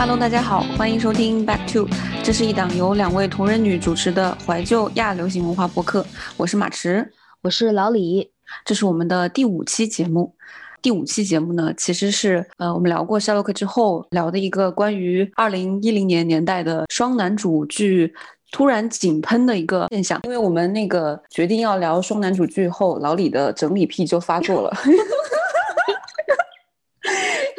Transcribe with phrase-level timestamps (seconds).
[0.00, 1.86] Hello，大家好，欢迎收听 Back to，
[2.24, 6.02] 这是一档由两位同人女主持的怀旧亚流行文化播客。
[6.38, 8.30] 我是马驰，我是老李，
[8.64, 10.34] 这是我们的第五期节目。
[10.80, 18.14] 第五期节目呢，其实是呃，我们聊过夏洛克之后聊的一个关于二零一零年年代的双男主剧
[18.52, 20.18] 突然井喷的一个现象。
[20.24, 24.74] 因为我们那个决定要聊双男主剧后，老李的整理癖就发作了。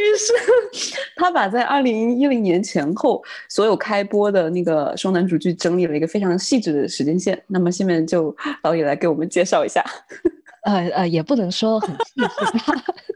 [0.01, 0.33] 于 是
[1.15, 7.41] 他把在二零一零年前后所有开播的那个双男主剧整理了一个非常细致的时间线。
[7.47, 9.83] 那么下面就老李来给我们介绍一下。
[10.63, 12.21] 呃呃，也不能说很细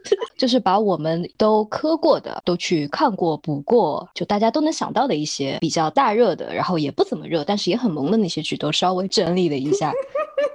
[0.02, 9.92] 致， 就是把我们都磕过的、都去看过、补过，就大家都能想到的一些比较大热的，然后也不怎么热，但是也很萌的那些剧，都稍微整理了一下。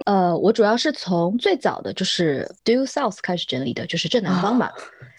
[0.06, 4.70] 呃，我主要是从最早的就是 Due South 开始整理的，就是正南方嘛。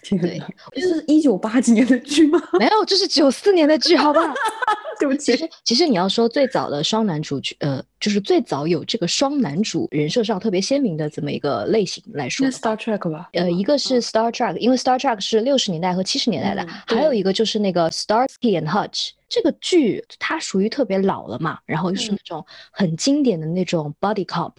[0.09, 2.41] 对，这是一九八几年的剧吗？
[2.59, 4.21] 没有，这是九四年的剧，好吧？
[4.99, 5.31] 对不起。
[5.31, 13.29] 其实，其实你要说最早的双男主剧，呃，就是最早有这个双男主人设上特别鲜明的这么一个类型来说，Star Trek 吧？
[13.33, 24.53] 呃，一个是 Star Trek，因为 Star Trek 是六十年代和七十年代的，还有一个就是那个 Starsky and Hutch 这个剧，它属于特别老了嘛，然后就是那种很经典的那种 Body Cop，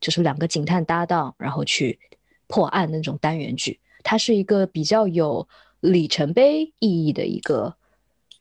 [0.00, 1.98] 就是两个警探搭档，然后去
[2.46, 3.80] 破案那种单元剧。
[4.02, 5.46] 它是一个比较有
[5.80, 7.74] 里程碑意义的一个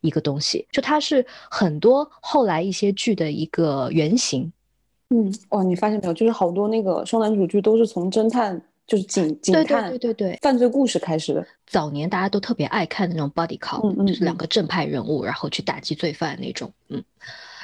[0.02, 4.52] 一个东西，就它是很多后来一些剧的一个原型。
[5.10, 6.14] 嗯，哇，你发现没有？
[6.14, 11.46] 就是好多那个双男主剧都是从侦探，就是警警探，对对对，犯罪故事开始的。
[11.66, 16.72] 早年大家都特别爱看那种 body cop，就是两个正派人物，然后去打击罪犯那种。
[16.90, 17.04] 嗯。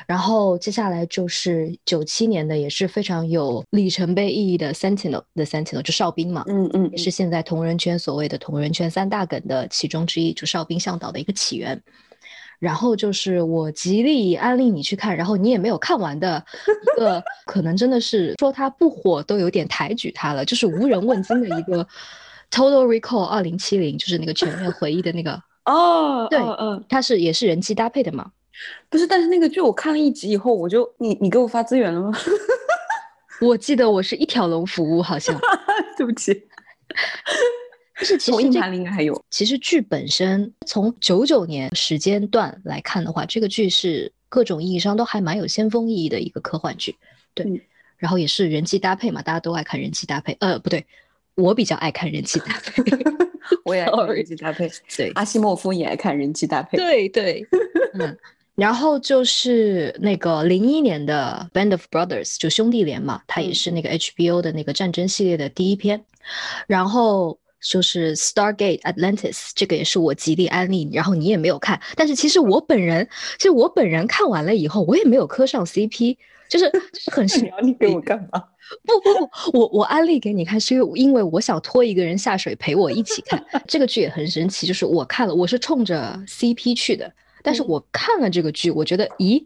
[0.08, 11.82] 然后接下来就是九七年的，也是非常有里程碑意义的 Sentinel 的 Sentinel，就哨兵嘛，嗯嗯，也是现在同人圈所谓的同人圈三大梗的其中之一，就哨兵向导的一个起源。
[12.60, 16.42] 然后就是我极力安利你去看，然后你也没有看完的
[16.96, 21.86] 一个，可能真的是说它不火都有点抬举它了，就是无人问津的一个
[22.50, 28.32] Total Recall 二零七零，就是那个全面回忆的那个哦，对，嗯，它是也是人机搭配的嘛。
[28.90, 32.12] 不是，但是那个剧我看了一集以后，我就你你给我发资源了吗？
[33.42, 35.38] 我记得我是一条龙服务，好像。
[35.98, 36.48] 对不起。
[37.96, 39.24] 但是其实应该还有。
[39.30, 46.96] 其实剧本身从九九年时间段来看的话，这个剧是各种意义上都还蛮有先锋意义的一个科幻剧。
[47.34, 47.68] 对。
[47.98, 50.36] 然后也是人机搭配嘛，大家都爱看人机搭配。
[50.40, 50.86] 呃，不对，
[51.36, 52.84] 我比较爱看人机搭配。
[53.64, 54.70] 我也爱看人气搭配。
[54.96, 55.12] 对。
[55.16, 56.78] 阿西莫夫也爱看人机搭配。
[56.78, 57.48] 对对。
[58.00, 58.18] 嗯。
[58.56, 66.04] 然后就是那个零一年的《Band of Brothers》，就兄弟连嘛，它也是那个 HBO 的那个战争系列的第一篇。
[66.68, 71.82] 然后就是《Stargate Atlantis》，这个也是我极力安利，然后你也没有看。
[71.96, 78.44] 但是其实我本人，其实我本人看完了以后，我也没有磕上 CP，就是就是很你要你给我干嘛？
[78.86, 83.44] 不不不，我我安利给你看，是因为因为我想拖一个人下水陪我一起看。
[83.68, 87.12] 这个剧也很神奇，就是我看了，我是冲着 CP 去的。
[87.44, 89.46] 但是我看了这个剧，我觉得，咦，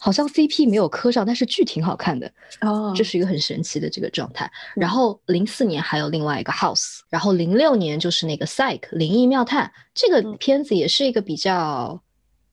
[0.00, 2.30] 好像 CP 没有磕上，但是剧挺好看的
[2.60, 4.50] 哦，这是一个很神奇的这个状态。
[4.74, 12.02] 然后零四年还有另外一个 House，然后零六年就是那个 Psych 灵异妙探，这个片子也是一个比较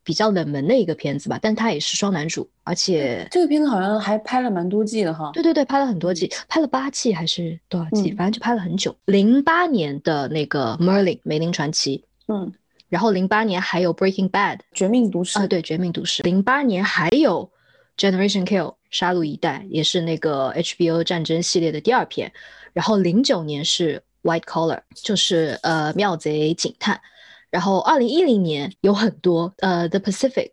[0.03, 5.31] 比较冷门的一个片子吧，但它也是双男主，而且这个片子好像还拍了蛮多季的哈。
[5.33, 8.11] 对对对，拍了很多季，拍了八季还是多少季？
[8.11, 8.95] 反正就拍了很久。
[9.05, 12.53] 零八年的那个 Merlin 梅林传奇，嗯。
[12.93, 16.21] 然后零八年还有 Breaking Bad 绝命毒师啊，对绝命毒师。
[16.21, 17.51] 零八年还有
[17.97, 22.31] Generation Kill 杀戮一代，也是那个 HBO 战争系列的第二篇。
[22.71, 27.01] 然后零九年是 White Collar，就是呃妙贼警探。
[27.49, 30.51] 然后二零一零年有很多呃 The Pacific，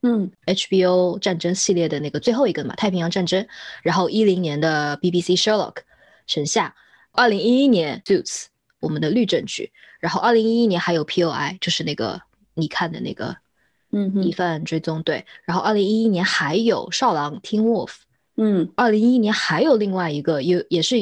[0.00, 3.46] 嗯，HBO 战争系列的那个最后一个嘛太平洋战争。
[3.82, 5.76] 然后一零年的 BBC Sherlock
[6.26, 6.74] 神夏。
[7.14, 8.46] 二零一一年 Suits
[8.82, 9.72] 我们的律政剧。
[10.00, 12.20] 然后，二零一一年还有 P.O.I，就是那个
[12.54, 13.36] 你看的那个，
[13.92, 15.24] 嗯，疑犯追踪对。
[15.44, 17.92] 然后，二零一一年还有少狼 Teen Wolf，
[18.36, 20.96] 嗯，二零一一年还有另外一个，U 也是，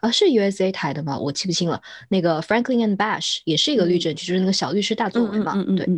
[0.00, 1.16] 啊，是 U.S.A 台的吗？
[1.18, 1.80] 我记不清了。
[2.08, 5.88] 那个 Franklin and Bash 也是一个律政剧，就是那个小律师大作文嘛，嗯对。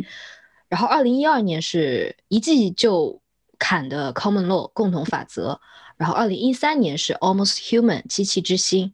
[0.69, 3.21] 然后，二零一二年是一季就
[3.57, 5.59] 砍的 Common Law 共同法则。
[5.97, 8.93] 然后，二零一三年是 Almost Human 机器之心。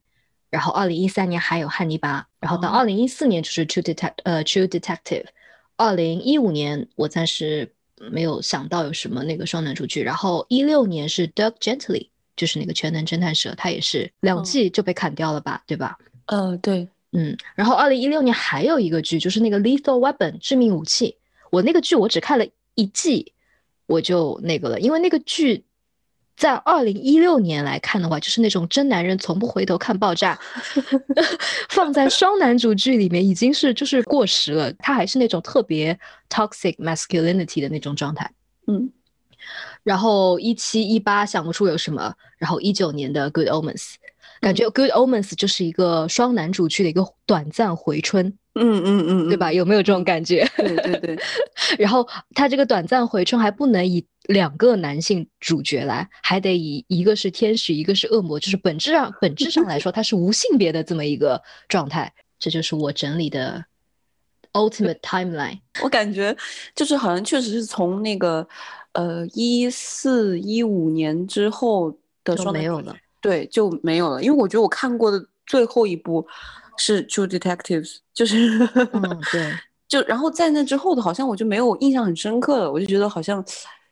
[0.52, 5.26] 然后，二零一三年还有汉尼拔，然后到二零一四年就是 True Detect 呃 True Detective，
[5.78, 7.74] 二零一五年我暂时
[8.12, 15.98] 没有想到有什么那个双男主剧，然后一六年是 Doug Gently，就是那个全能侦探社，它也是两季就被砍掉了吧，对吧？
[16.26, 21.16] 呃，对，嗯，然后二零一六年还有一个剧就是那个 Lethal Weapon 致命武器，
[21.50, 22.46] 我那个剧我只看了
[22.76, 23.32] 一季，
[23.86, 25.64] 我就那个了，因为那个剧
[26.42, 30.40] 在二零一六年来看的话，就是那种真男人从不回头看爆炸，
[31.70, 35.96] 放在双男主剧里面已经是就是过时了，他还是那种特别
[36.32, 38.28] toxic masculinity 的那种状态。
[38.66, 38.90] 嗯，
[39.84, 43.94] 然后一七一八想不出有什么，然后一九年的 Good Omens，
[44.42, 48.38] 感觉 Good Omens 就是一个双男主剧的一个短暂回春。
[48.56, 49.54] 嗯嗯嗯，对吧？
[49.54, 50.46] 有没有这种感觉？
[50.58, 51.18] 对对对。
[51.80, 52.06] 然后
[52.36, 62.12] 他这个短暂回春还不能以两个男性主角来，还得以一个是天使，一个是恶魔，就是本质上本质上来说，它是无性别的这么一个状态。
[62.40, 63.64] 这就是我整理的
[64.52, 65.60] ultimate timeline。
[65.82, 66.36] 我感觉
[66.76, 68.46] 就是好像确实是从那个
[68.92, 71.96] 呃一四一五年之后
[72.26, 74.22] 的双没有了，对，就没有了。
[74.22, 76.28] 因为我觉得我看过的最后一部。
[76.78, 78.58] 是 True Detectives，就是，
[78.94, 79.54] 嗯， 对，
[79.88, 82.72] 就然后在那之后的，好像我就没有印象很深刻了。
[82.72, 83.46] 我就觉得好像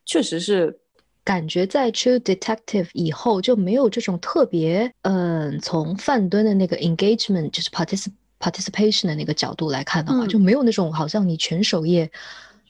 [0.05, 0.75] 确实是，
[1.23, 12.09] 感觉在 True Detective 以后就没有这种特别，嗯，从范敦的那个 engagement，就是 particip participation 的那个角度来看的话，就没有那种好像你全首页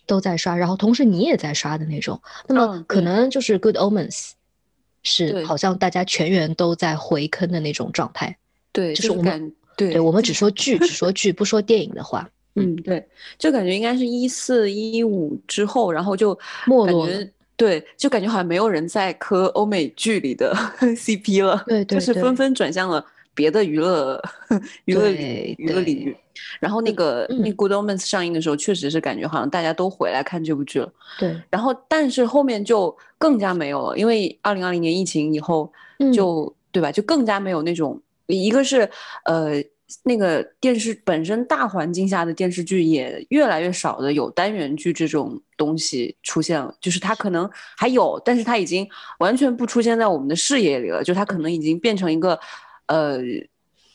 [0.05, 2.19] 都在刷，然后同时你也在刷的那种。
[2.47, 4.31] 那么可能就是 Good Omens，
[5.03, 8.37] 是好像大家全员都在回坑的那种状态。
[8.71, 9.53] 对，就是我们。
[9.77, 13.01] 对，我们只说剧，只说 剧，不说电影的话，嗯，对，
[13.37, 16.37] 就感觉应该是一四一五之后，然后就
[16.67, 17.07] 没落，
[17.55, 23.05] 对，就感觉好像没有人在磕欧美剧里的 CP 了，对，就是纷纷转向了
[23.39, 24.21] 别的娱乐
[24.83, 25.09] 娱乐
[25.57, 26.17] 娱乐领域。
[26.59, 31.41] 然后那个那 Good Omens 上映的时候，确实是感觉好像大家都回来看这部剧了，对。
[31.49, 35.71] 然后但是后面就更加没有了，因为二零二零年疫情以后，
[36.13, 36.91] 就对吧？
[36.91, 38.01] 就更加没有那种。
[38.27, 38.87] 一个是，
[39.25, 39.53] 呃，
[40.03, 48.87] 那个电视本身大环境下的电视剧也越来越少的有单元剧这种东西出现了，就是它可能还有，但是它已经
[49.17, 52.39] 完全不出现在我们的视野里了，就它可能已经变成一个，
[52.89, 53.17] 呃，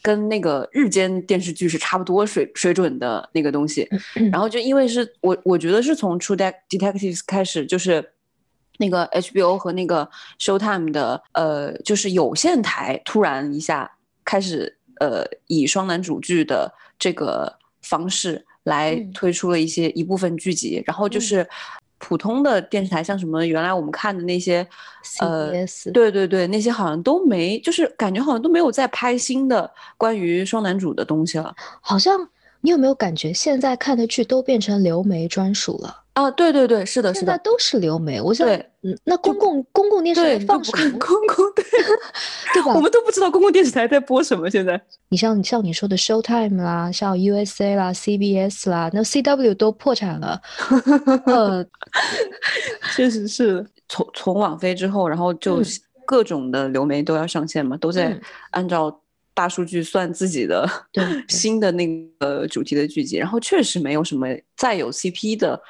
[0.02, 3.88] 跟那个日间电视剧是差不多水水准的那个东西。
[4.32, 6.36] 然后就因为是我我觉得是从 True
[6.68, 8.12] Detectives 开始，就是
[8.78, 10.08] 那个 HBO 和那个
[10.40, 13.90] Showtime 的，呃，就是有线台突然一下。
[14.26, 21.46] 开始呃，以双男主剧的这个方式来推出了一些一部分剧集，然后就是
[22.06, 24.66] 普通的电视台，像什么原来我们看的那些
[25.20, 25.50] 呃，
[25.94, 31.54] 对对对，那些好像都没，就是感觉好像都没有在拍新的关于双男主的东西了。
[31.80, 32.28] 好像
[32.60, 36.03] 你有没有感觉现在看的剧都变成流媒专属了？
[36.14, 38.20] 啊，对对对，是的，是的，都是流媒。
[38.20, 40.98] 我想，嗯，那公共公共电视台放什么？
[40.98, 41.64] 公共对，
[42.54, 42.72] 对吧？
[42.72, 44.48] 我们都不知道公共电视台在播什么。
[44.48, 50.40] 现在，你像像你说的 Showtime 啦，像 USA 啦，CBS 啦，那 CW 都破产了。
[51.26, 51.66] 呃，
[52.94, 55.60] 确实是从从网飞之后，然后就
[56.06, 58.16] 各种的流媒都要上线嘛，都在
[58.52, 59.00] 按照
[59.34, 60.64] 大数据算自己的
[61.28, 61.88] 新的那
[62.20, 65.60] 个主题的剧集，然后确实没有什么再有 CP 的。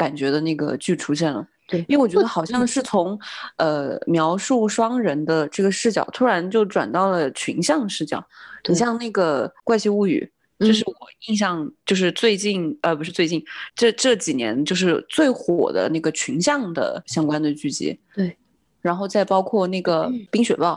[0.00, 3.18] 感觉的那个剧出现了，对，因为我觉得好像是从，
[3.58, 8.26] 呃，描述双人的这个视角，突然就转到了群像视角。
[8.66, 10.26] 你像那个《怪奇物语》，
[10.66, 10.94] 这是我
[11.28, 18.00] 印象就是最近，呃，不是最近，这这几年就是最火的那个群像的相关的剧集。
[18.14, 18.34] 对，
[18.80, 20.72] 然后再包括那个《冰雪暴》，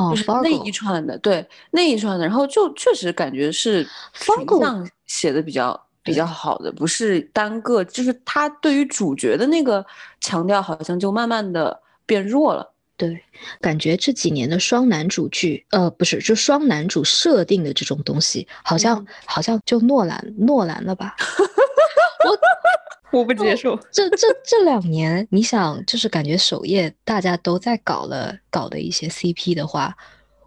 [0.00, 5.88] 哦，就是那一串的，对，那一串的，然后就确实感觉是群像写的比较。
[6.02, 9.84] 比较好的不是单个，就是他对于主角的那个
[10.20, 12.72] 强调，好像就慢慢的变弱了。
[12.96, 13.22] 对，
[13.60, 21.14] 感觉这几年的双男主剧，呃，不是，就双男主设定的这种东西，好像好像就诺兰诺兰了吧？
[23.12, 23.74] 我我不接受。
[23.90, 29.96] 这这这两年，你想，就是感觉首页大家都在搞了搞的一些 CP 的话。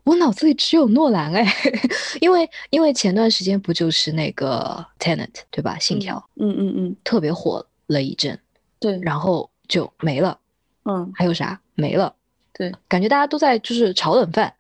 [0.04, 1.46] 我脑子里只有诺兰哎，
[2.20, 5.78] 因为因为前段时间不就是那个 Tenet 对吧？
[5.80, 8.38] 信条，嗯嗯嗯，特别火了一阵，
[8.80, 10.38] 对，然后就没了，
[10.86, 12.14] 嗯，还有啥没了？
[12.52, 14.54] 对，感觉大家都在就是炒冷饭，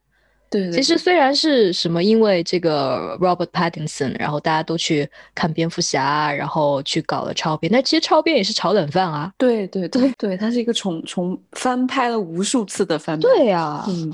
[0.49, 0.71] 对。
[0.71, 9.31] 其实虽然是什么，因为这个 Robert Pattinson，然后大家都去看蝙蝠侠，然后去搞了超编，但其实超编也是炒冷饭啊。
[9.37, 13.21] 对对对对，它是一个重重翻拍了无数次的翻拍。
[13.21, 14.13] 对呀，嗯。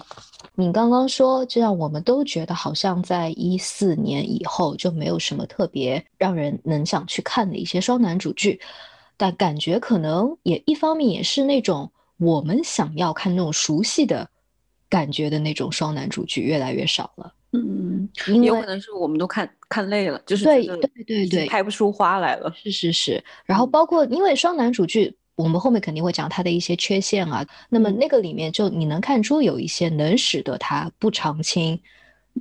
[0.59, 8.59] 你刚刚说，这让我们都觉得好像在一四年以后就没有什么特别让人能想去看的一些双男主剧，
[9.15, 14.29] 但感觉可能也一方面也是那种我们想要看那种熟悉的
[14.89, 17.33] 感觉的那种双男主剧越来越少了。
[17.53, 22.53] 嗯嗯，有可能是我们都看看累了，就是对对对对，拍不出花来了。
[22.61, 27.47] 是是是，然后包括因为双男主剧，我们后面肯定会讲它的一些缺陷啊。
[27.69, 31.79] 那么那个里面就你能看出有一些能使得它不长青，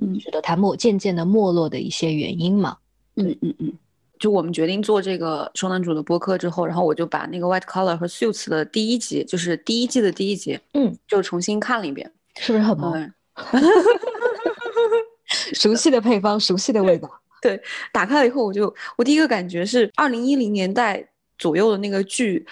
[0.01, 2.75] 嗯，使得它没渐渐的没落的一些原因嘛。
[3.15, 3.73] 嗯嗯嗯。
[4.19, 13.13] 就我们决定做这个双男主的播客之后，然后我就把那个 White Collar 和 Suits 的第一集，就是第一季的第一集，嗯，就重新看了一遍，是不是很萌？
[15.53, 17.09] 熟悉的配方，熟悉的味道。
[17.41, 17.57] 对，
[17.93, 22.45] 打开了以后，我就我第一个感觉是二零一零年代左右的那个剧，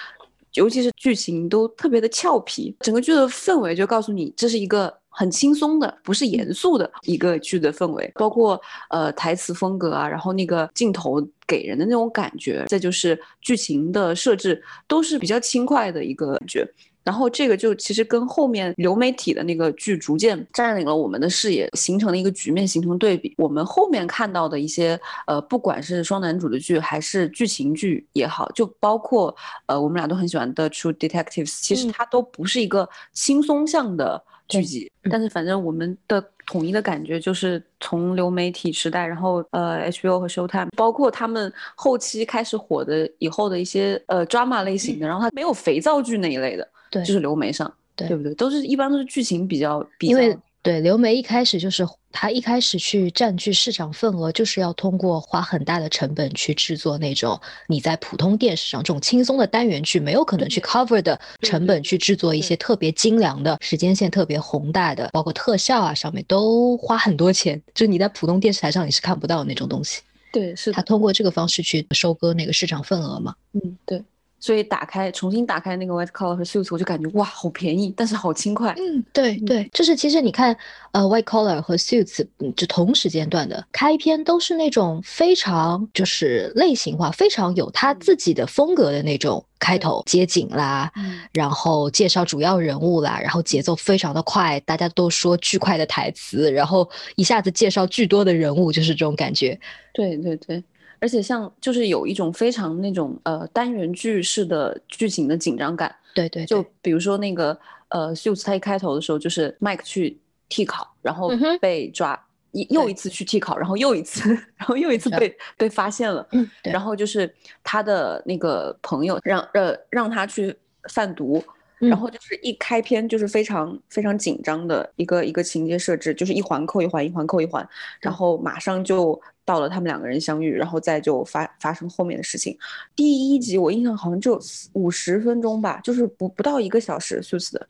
[0.57, 4.93] 尤其是剧情都特别的俏皮，整个剧的氛围就告诉你这是一个。
[5.09, 8.61] 很轻松的，不是严肃的一个剧的氛围，包括
[8.91, 16.63] 呃台词风格啊，然后那个镜头给人的那种感觉，再就是剧情的设置，都是比较轻快的一个感觉。
[17.07, 23.33] 然后这个就其实跟后面流媒体的那个剧逐渐占领了我们的视野，形成了一个局面，形成对比。
[23.37, 29.33] 我们后面看到的一些呃，不管是双男主的剧还是剧情剧也好，就包括
[29.67, 34.21] 呃我们俩都很喜欢的《True Detectives》，其实它都不是一个轻松向的。
[34.49, 48.33] 剧集，但是反正我们的统一的感觉就是从流媒体时代，然后呃 HBO 和 Showtime，包括他们后期开始火的以后的一些呃 drama 类型的，然后它没有肥皂剧那一类的，对，就是流媒上，对不对？
[48.35, 50.17] 都是一般都是剧情比较比较。
[50.63, 70.01] 对，流媒一开始就是他一开始去占据市场份额，就是要通过花很大的成本去制作那种你在普通电视上这种轻松的单元剧没有可能去 cover 的成本去制作一些特别精良的时间线特别宏大的，包括特效啊上面都花很多钱，就是你在普通电视台上你是看不到的那种东西。
[70.33, 73.33] 对，是他通过这个方式去收割那个市场份额嘛？
[73.53, 74.03] 嗯，对。
[74.39, 78.75] 所以打开重新打开那个 White Collar 和 Suits，我就感觉哇，好便宜，但是好轻快。
[78.77, 80.55] 嗯，对对，就是其实你看，
[80.91, 82.25] 呃，White Collar 和 Suits
[82.55, 90.91] 就同时间段的开篇都是那种非常就是类型化，非常有他自己的风格的那种开头街景啦，
[91.33, 99.59] 然后介绍主要人物啦，然后节奏非常的快，大家都说巨快的台词，然后一下子介绍巨多的人物，就是这种感觉。
[99.93, 100.63] 对对对。
[100.99, 107.57] 而且像就是有一种非常那种呃单元剧式的剧情的紧张感，对对，就比如说那个
[107.89, 110.17] 呃秀子他一开头的时候就是麦克去
[110.49, 112.19] 替考，然后被抓
[112.51, 116.27] 一又一次去替考，然后又一次， 然后又一次被被发现了，
[116.63, 120.55] 然后就是他的那个朋友让呃让他去
[120.89, 121.43] 贩毒。
[121.79, 127.63] 然后就是一开篇就是非常非常紧张的一个一个情节设置，就是一环扣一环，一环扣一环，
[128.01, 132.57] 然后马上就到了他们两个人相遇，然后再就发发生后面的事情。
[132.97, 134.37] 第一集我印象好像就
[134.73, 137.67] 五十分钟吧，就是不不到一个小时，是不是？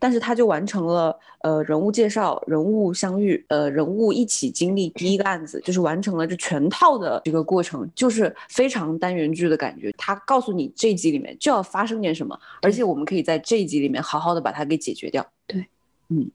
[0.00, 9.92] 但是他就完成了呃人物介绍、人物相遇、呃人物一起经历第一个案子，就是完成了这全套的这个过程，就是非常单元剧的感觉。
[9.98, 15.26] 他告诉你这一集里面就要发生点什么，而且我们可以在这一集里面好好的把它给解决掉。
[15.48, 15.66] 对，
[16.10, 16.30] 嗯，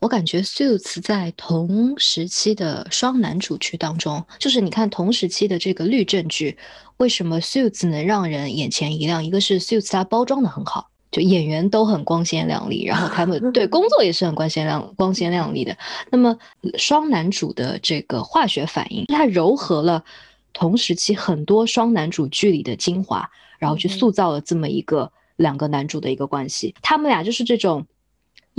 [0.00, 6.56] 我感觉 Suits 在同时期的双男主剧当中，就是你看同时期的这个律政剧，
[6.96, 9.22] 为什么 Suits 能让人眼前一亮？
[9.22, 10.88] 一个是 Suits 它包装的很好。
[11.10, 15.76] 就演员都很光鲜亮丽，然后他们对工作也是很光鲜亮光鲜亮丽的。
[16.08, 16.38] 那么
[16.78, 20.04] 双男主的这个化学反应，它糅合了
[20.52, 23.28] 同时期很多双男主剧里的精华，
[23.58, 26.74] 然后去塑造了这么一个两个男主的一个关系。
[26.80, 27.84] 他们俩就是这种。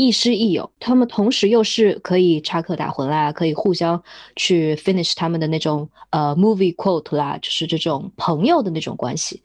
[0.02, 4.02] 亦师亦友，他们同时又是可以插科打诨啦，可以互相
[4.36, 9.44] 去 finish 他们的那种呃 movie quote 啦，就是这种朋友的那种关系。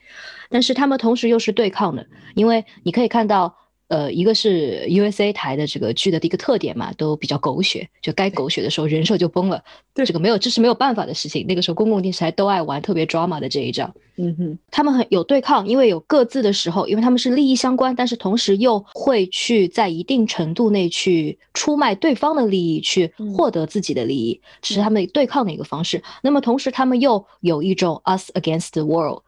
[0.48, 3.54] 但是他们同时又是对抗的，因为你可以看到。
[3.88, 9.62] 呃，一个是 USA 台的这个剧的一个特点嘛，都比较狗血，就该狗血的时候人设就崩了。
[9.94, 11.46] 对，这个没有，这是没有办法的事情。
[11.46, 13.94] 那个时候公共电视台都爱玩特别 drama 的这一招。
[14.16, 26.02] 嗯哼，他们很有对抗，因为有各自的时候，因为他们是利益相关，但是同时又会去在一定程度内去出卖对方的利益，去获得自己的利益，这是他们对抗的一个方式。
[26.22, 29.22] 那么同时，他们又有一种 us against the world。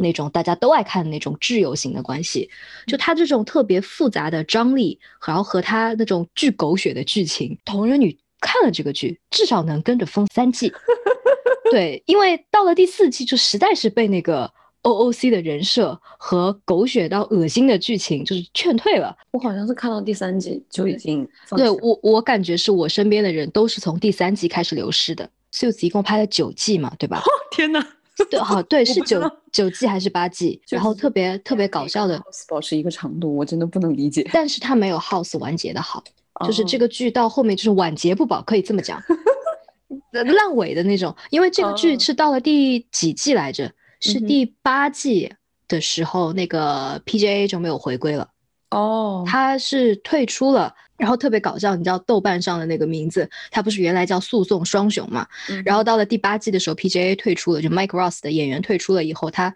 [0.00, 2.50] 那种大家都爱看的那种挚友型的关系，
[2.86, 10.72] 就他这种特别复杂的张力，然后和他那种巨狗血的剧情，同人女看了这个剧，至少能跟着疯三季。
[11.70, 19.16] 对，因为到了第四季，就实在是被那个 OOC 的人设和狗血到恶心的剧情就是劝退了。
[19.32, 25.28] 我好像是看到第三季就已经，对我我感觉是我身边的人都是从第三季开始流失的。
[25.52, 27.18] Suits 一共拍了九季嘛，对吧？
[27.20, 27.80] 哦 天哪！
[28.30, 30.60] 对，好，对，是九九季还是八季？
[30.68, 34.28] 然后特别特别搞笑的，保持一个长度，我真的不能理解。
[34.32, 36.02] 但是它没有 House 完结的好，
[36.46, 39.02] 就是这个剧到后面就是晚节不保，可以这么讲。
[40.12, 41.14] 烂尾的那种。
[41.30, 43.70] 因为这个剧是到了第几季来着？
[44.00, 45.32] 是第八季
[45.66, 48.28] 的时候，那个 PJA 就没有回归了。
[48.70, 55.26] 哦，他是退出了，然后特别搞笑，你知道豆瓣上的那个名字，他不是原来叫诉讼双雄嘛？
[55.64, 59.54] 然后到了第八季的时候，PJA 退出了，就 Mike Ross 的演员退出了以后，他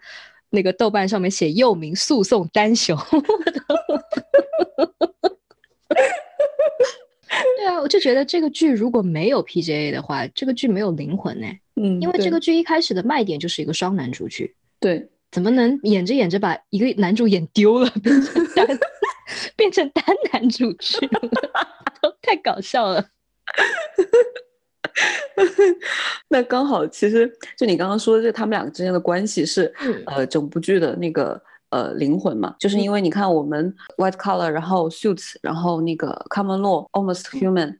[0.49, 2.97] 那个豆瓣上面写又名诉讼单雄。
[7.57, 11.47] 对啊，我就觉得这个剧如果没有 PJA 的话，这个剧没有灵魂呢。
[11.75, 14.55] 嗯，因为这个剧一开始的卖点就是一个双男主剧。
[14.79, 17.89] 对，怎么能演着演着把一个男主演丢了？
[18.03, 18.67] 变成单
[20.31, 21.09] 男主剧，
[22.21, 23.03] 太搞笑了。
[26.27, 29.73] 那刚好，其实就你刚刚说的，这他们两个之间的关系是，
[30.05, 37.77] 呃，整部剧的那个呃灵魂嘛，就是因为你看我们 White Collar，然后 Suits，然后那个 Common Law、Almost Human，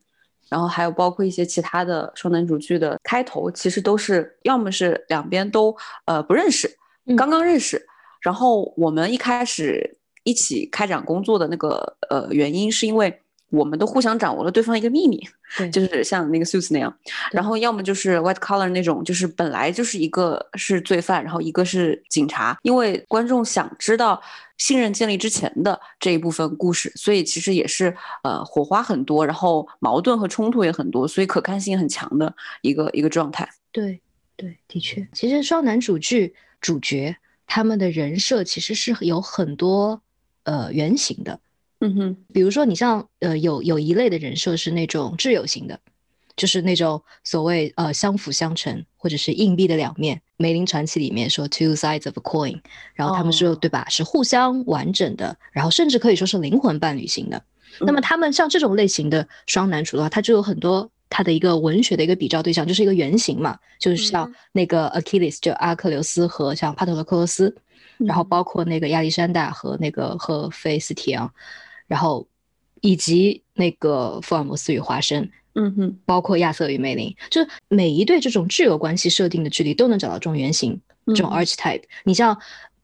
[0.50, 5.76] 然后还有包括一些其他的双男主剧的开头，其实都是要么是两边都
[6.06, 6.70] 呃不认识，
[7.18, 7.86] 刚刚认识，
[8.22, 9.98] 然后我们一开始。
[10.24, 15.20] 一起开展工作的那个呃原因，是因为我们都互相掌握了对方一个秘密，
[15.74, 16.96] 就是像那个 Suits 那样，
[17.32, 24.22] 然后要么就是 White Collar 那种，就是本来就是一个是罪犯，然后一个是警察，因为观众想知道
[24.60, 33.50] 信任建立之前的这一部分故事，所以其实也是呃火花很多，然后矛盾和冲突也很多，所以可看性很强的一个一个状态。
[33.72, 34.00] 对
[34.36, 37.16] 对，的确，其实双男主剧主角
[37.48, 40.00] 他们的人设其实是有很多。
[40.44, 41.40] 呃，圆形的，
[41.80, 45.80] 嗯哼，比如说你像呃，有有一类的人设是那种挚友型的，
[46.36, 50.22] 就是那种所谓呃相辅相成，或者是硬币的两面。
[50.38, 52.60] 梅林传奇里面说 two sides of a coin，
[52.94, 57.44] 然后他们说对吧，是互相完整的，然后甚至可以说是灵魂伴侣型的。
[57.82, 67.54] 那么他们像这种类型的双男主的话，他就有很多他的一个文学的一个比照对象，就是一个原型嘛，就是像那个 Achilles 就阿克琉斯和像帕特罗克罗斯。
[68.06, 71.30] 然后包括那个亚历山大和那个和菲斯提昂，
[71.88, 72.26] 然后
[72.82, 81.84] 以及那个福尔摩斯与华生，嗯哼，包括亚瑟与梅林，就是每一对这种挚友关系设定的距离都能找到这种原型，这种 archetype。
[82.06, 82.38] 你像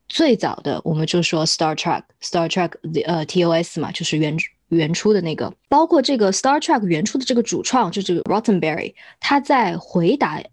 [0.09, 2.71] 最早的，我们就说 Star Trek，Star Trek
[3.05, 10.43] 呃 TOS 嘛，就是原原初的那个，包括这个 Star Trek 原初的这个主创，就这个 Rottenberry，他在回答。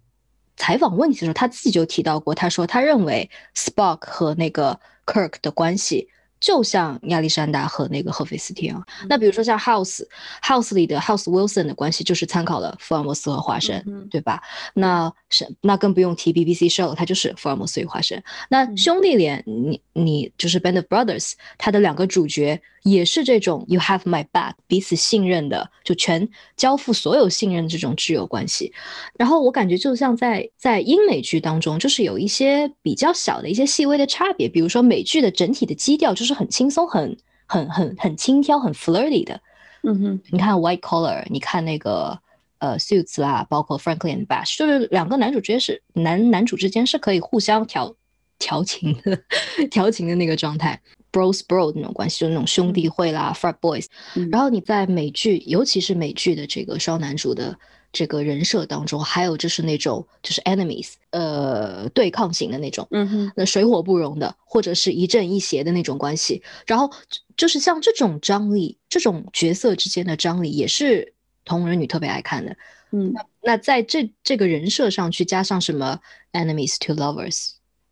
[0.57, 6.09] 采访问题的时候，他自己就提到过，他说他认为 Spock 和那个 Kirk 的关系。
[6.39, 14.43] 就像亚历山大和那个赫菲斯提昂，那比如说像 House，House 里的 House Wilson 的关系就是参考了福尔摩斯和华生，对吧？
[14.73, 18.21] 那是那更不用提 BBC Show，它就是福尔摩斯与华生。
[18.49, 28.73] 那兄弟连，你你就是 Band of Brothers，他的两个主角也是这种 You have my back，彼此信任的，就全交付所有信任这种挚友关系。
[29.17, 36.33] 然后我感觉就像在在英美剧当中，就是有一些比较小的一些细微的差别，比如说美剧的整体的基调就是。
[36.33, 37.15] 很轻松，很
[37.45, 39.39] 很很很轻佻，很 flirty 的。
[39.83, 42.19] 嗯哼，你看 White Collar，你看那个
[42.57, 47.95] 呃 Suits 啦，包括 Franklin Bash，就是两个男主角是男男主之间是可以互相调
[48.39, 49.15] 调情的，
[49.69, 50.81] 调情的那个状态
[51.13, 53.85] ，bros bro 那种关系，就是那种兄弟会啦，frat boys。
[54.29, 57.57] 然后你在美剧，尤其是美剧的这个双男主的。
[57.95, 66.41] 这个人设当中，还有就是那种就是 enemies，呃，对抗型的那种，嗯哼，那水火不容的，或者是一正一邪的那种关系。
[66.65, 66.91] 然后
[67.37, 71.13] 就是像这种张力，这种角色之间的张力，也是
[71.45, 72.57] 同人女特别爱看的。
[72.93, 75.99] 嗯，那那在这这个人设上去加上什么
[76.31, 77.51] enemies to lovers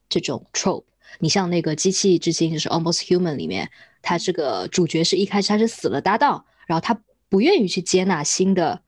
[0.09, 0.85] 这种 trope，
[1.19, 3.69] 你像那个机器之心就是 almost human 里面，
[4.01, 8.81] 他这个主角是一开始他是死了搭档，然后他不愿意去接纳新的。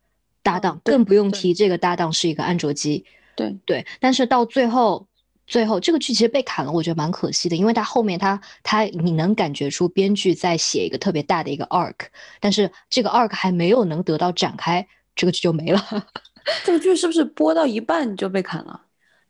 [0.46, 3.88] 搭档更不用提，这个搭档是一个安卓机，对对。
[4.02, 5.08] 但是到最后，
[5.48, 11.96] 最后这个剧其实被砍了，我觉得蛮可惜的，因为他后面他他你能感觉出编剧在写一个特别大的一个 arc，
[12.42, 15.82] 但是这个 arc 还没有能得到展开，这个剧就没了。
[16.66, 18.82] 这个剧是不是播到一半就被砍了？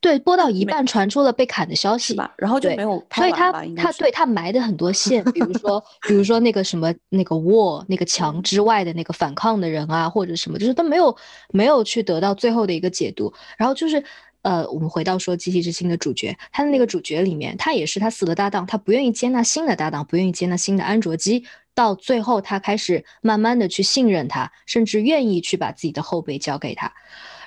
[0.03, 11.15] 对，播到一半传出了被砍的消息吧，然后就没有所以他他对他埋的很多线，比如说比如说那个什么那个 wall 那个墙之外的那个反抗的人啊，或者什么，就是都没有
[11.53, 13.33] 没有去得到最后的一个解读。
[13.57, 14.03] 然后就是
[14.41, 26.91] 呃，我们回到说《机器之心》的主角，他的那个主角里面，他也是他死了搭档，他不愿意接纳新的搭档，不愿意接纳新的安卓机，到最后他开始慢慢的去信任他，甚至愿意去把自己的后背交给他。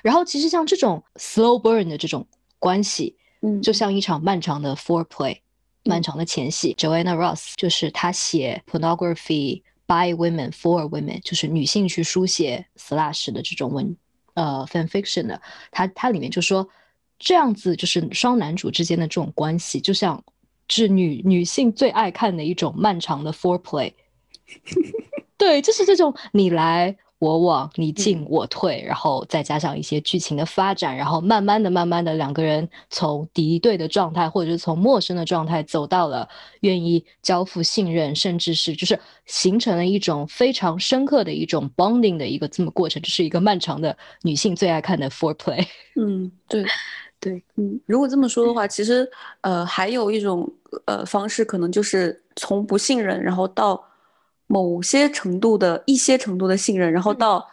[0.01, 2.25] 然后其实像这种 slow burn 的这种。
[2.59, 5.37] 关系，嗯，就像一场漫长的 foreplay，
[5.83, 6.75] 漫长的前戏。
[6.77, 13.95] Joanna Ross 就是她写 pornography by women for women，就是女性去书写 slash 的这种文
[14.33, 15.41] 呃 fan fiction 的，
[15.71, 16.67] 它它里面就说
[17.19, 20.23] 这样子就是双男主之间的这种关系，就像
[20.69, 23.93] 是女女性最爱看的一种漫长的 foreplay。
[25.37, 26.97] 对，就是这种你来。
[27.19, 45.65] 我往你进我退，然后再加上一些剧情的发展，然后慢慢的、慢慢的，两个人从敌对的状态，或者是从陌生的状态，走到了愿意交付信任，甚至是就是形成了一种非常深刻的一种 bonding 的一个这么过程，这是一个漫长的女性最爱看的 foreplay。
[45.95, 46.63] 嗯，对，
[47.19, 49.09] 对，嗯，如果这么说的话，其实
[49.41, 50.47] 呃，还有一种
[50.85, 53.83] 呃方式，可能就是从不信任，然后到。
[54.47, 57.45] 某些程度的一些程度的信任，然后到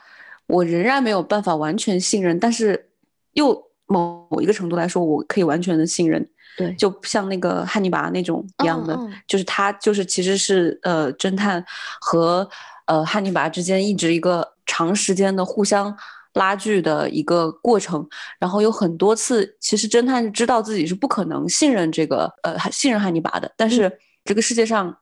[0.46, 2.88] 我仍然没有办法完全信任，但是
[3.32, 3.52] 又
[3.86, 6.24] 某某一个程度来说，我可以完全的信任。
[6.56, 11.64] 对，就像那个汉尼拔那种一样的，就是他就是其实是呃侦探
[12.00, 12.48] 和
[12.86, 15.92] 呃汉尼拔之间一直一个长时间的互相
[16.34, 23.90] 拉锯的一个过程，然后有很多次，其实侦探是知道自己是不可能信任这个呃信任汉尼拔的，但是
[24.24, 24.96] 这个世界上。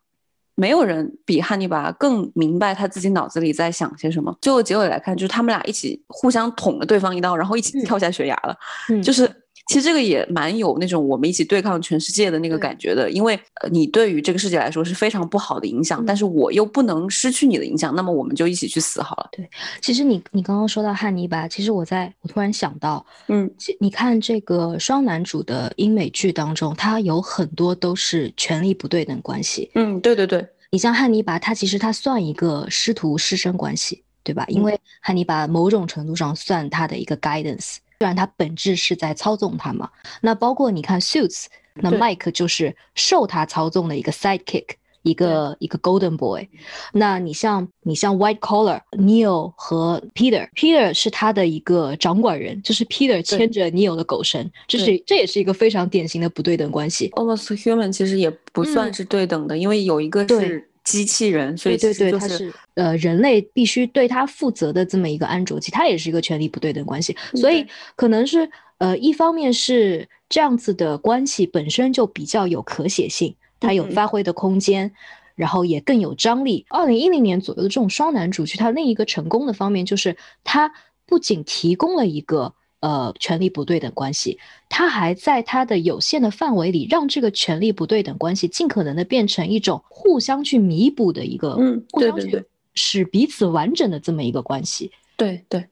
[0.55, 4.37] 没有人比汉尼拔更明白他自己脑子里在想些什么。
[4.41, 8.57] 最后结尾来看，就是他们俩一起互相捅了对方一刀，然后一起跳下悬崖了。
[9.03, 9.42] 就是。
[9.69, 19.29] 其实这个也蛮有那种我们一起对抗全世界的那个感觉的，因为呃你对于这个世界来说是非常不好的影响，但是我又不能失去你的影响，那么我们就一起去死好了。
[19.33, 19.49] 对，
[19.81, 29.71] 其实你你刚刚说到汉尼拔，其实我在我突然想到，嗯，你看这个双男主的英美剧当中，它有很多都是权力不对等关系。
[29.75, 34.45] 嗯，对对对，你像汉尼拔，他其实他算一个师徒师生关系，对吧？
[34.49, 37.77] 因为汉尼拔某种程度上算他的一个 guidance。
[38.03, 39.89] 虽然他本质是在操纵他嘛，
[40.23, 44.65] 那包括你看 Suits，那 Mike 就是受他操纵的一个 sidekick，
[45.05, 46.45] 一个一个 golden boy。
[46.93, 57.09] 那你像你像 White Collar，Neil 和 Peter，Peter 是他的一个掌管人，就是 Peter 牵着 Neil 的狗绳，这是这也是一个非常典型的不对等关系。
[57.11, 60.69] Almost Human 其实也不算是对等的，因为有一个是。
[60.85, 67.67] 机器人，所以对对，它是呃人类必须对它负责的这么一个安卓机，它也是一个权力不对等关系，所以
[67.97, 74.93] 可能是呃一方面是这样子的关系本身就比较有可写性，它有发挥的空间，
[75.35, 76.67] 然后也更有张力。
[76.69, 80.73] 二零一零年左右的这种双男主剧，它另一个成功的方面就是它
[81.07, 82.55] 不仅提供了一个。
[82.83, 94.91] 呃，权力不对等关系，他还在他的有限的范围里，让这个权力不对等关系尽可能的变成一种互相去弥补的一个，嗯，对对对，使彼此完整的这么一个关系。
[95.17, 95.65] 对对，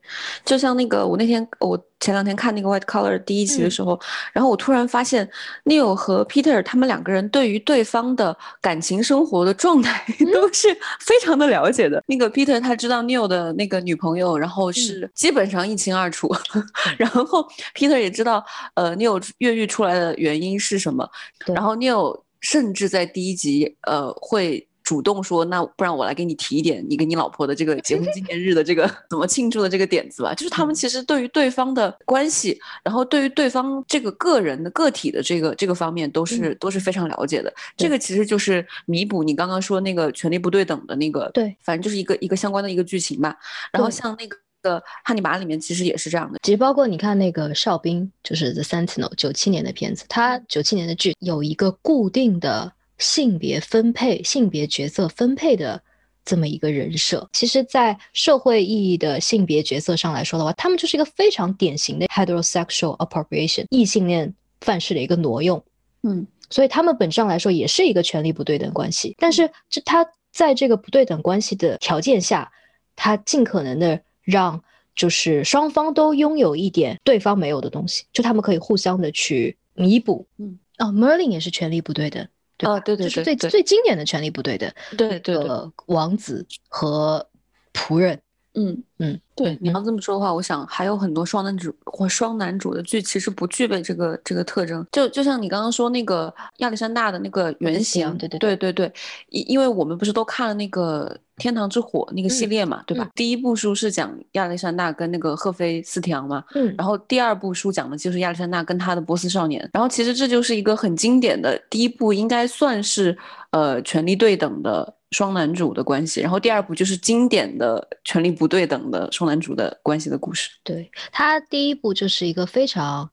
[0.45, 3.99] 就像那个我那天我前两天看那个 White Collar 第一集的时候，
[4.33, 5.29] 然后我突然发现
[5.65, 10.69] Neil 和 Peter 他们两个人对于对方的感情生活的状态都是
[11.01, 12.01] 非常的了解的。
[12.07, 16.33] 那个 Peter 他知道 Neil 的那个女朋友，然后是基本上一清二楚，
[16.97, 21.09] 然后 Peter 也知道呃 Neil 越狱出来的原因是什么，
[21.47, 24.65] 然后 Neil 甚至在第一集呃会。
[24.91, 30.35] 主动说，那不然我来给你提一点，你跟你老婆的这个 结婚纪念日的这个 怎么庆祝的这个点子吧。
[30.35, 37.55] 就是他们其实对于对方的关系，然后对于对方这个个人的个体的这个这个方面，都是都是非常了解的。
[37.77, 43.37] 这个其实就是弥补你刚刚说那个权力不对等的那个，对，反正就是一个一个相关的一个剧情吧。
[43.73, 46.41] 然后像那个《的汉尼拔》里面其实也是这样的。
[46.43, 52.73] 其实包括你看那个哨兵，就是《The Sentinel》九七年的片子，它九七年的剧有一个固定的。
[53.01, 55.83] 性别分配、性别角色分配的
[56.25, 65.61] 这么一个人设，其实，在社会意义的性别角色上来说的话，他们就是一个非常典型的 heterosexual appropriation，异性恋范式的一个挪用。
[66.03, 69.17] 嗯，所以他们本质上来说也是一个权力不对等关系。
[69.19, 72.53] 但是，这他在这个不对等关系的条件下，
[72.95, 74.63] 他尽可能的让
[74.95, 80.27] 就是双方都拥有一点对方没有的东西，就他们可以互相的去弥补。
[80.37, 82.29] 嗯，哦，Merlin 也是权力不对等。
[82.69, 85.49] 啊，对对对，就是最最经典的权力不对的，对对对，
[85.87, 87.27] 王子和
[87.73, 88.21] 仆人，
[88.55, 98.93] 嗯嗯，对，你要这么说的话，我想还有很多双男主或双男主的剧其实不具备这个这个特征，就就像你刚刚说那个亚历山大的那个原型，对对对对对，
[99.31, 101.19] 因因为我们不是都看了那个。
[101.41, 103.11] 天堂之火那个系列嘛，对吧？
[103.15, 113.17] 第一部书是讲亚历山大跟那个赫菲斯提昂嘛，嗯，然后第二部书讲的就是亚历山大跟他的波斯少年，然后其实这就是一个很经典的第一部，应该算是
[113.53, 120.51] 呃权力对等的双男主的关系，然后第二部就是经典的权力不对等的双男主的关系的故事。
[120.65, 123.11] 对他第一部就是一个非常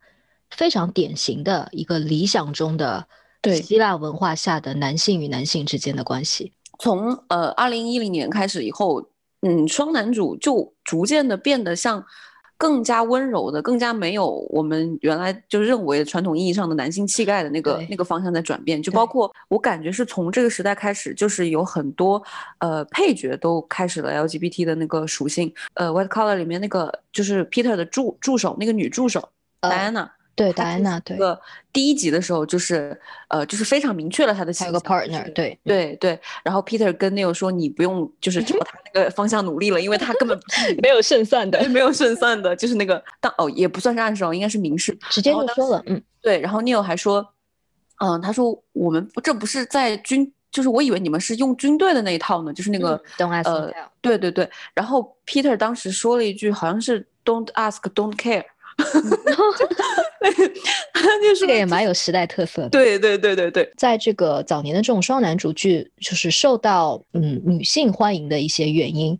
[0.49, 3.07] 非常典型的一个理想中的
[3.41, 6.53] 对希腊文化下的男性与男性之间的关系。
[6.79, 9.09] 从呃二零一零年开始以后，
[9.41, 12.05] 嗯，双男主就逐渐的变得像
[12.57, 18.81] 更加温柔的，更加没有我们原来就认为传统意义上的男性气概的那个那个方向在转变。
[18.81, 22.21] 就包括我感觉是从这个时代开始，就是有很多
[22.59, 25.53] 呃配角都开始了 LGBT 的那个属性。
[25.75, 29.29] 呃，White Collar 里面那个就是 Peter 的助助手，那个女助手
[29.61, 30.09] Diana。
[30.37, 31.41] 对戴安娜，对，个
[31.73, 32.95] 第一集的时候就是，
[33.27, 36.19] 呃，就是非常明确了他的有个 partner，对对对。
[36.43, 40.39] 然后 Peter 跟 Neil 说，你不用就是朝他那个方向努力了，因为他根本
[40.79, 46.39] 没有胜算的，没有胜算的，就是那个当哦也不算是暗示哦，应该是明示，直接就说了，嗯，对。
[46.39, 47.27] 然后 Neil 还说，
[47.99, 54.47] 嗯，他说我们这不是在军，就是我以为你们是用军队的那一套呢，就是那个呃，对对对。
[54.75, 58.45] 然后 Peter 当时说了一句，好像是 Don't ask, don't care。
[61.39, 62.69] 这个也蛮有时代特色的。
[62.69, 69.19] 对对对对对，在这个早年的这种双男主剧，就是受到嗯女性欢迎的一些原因，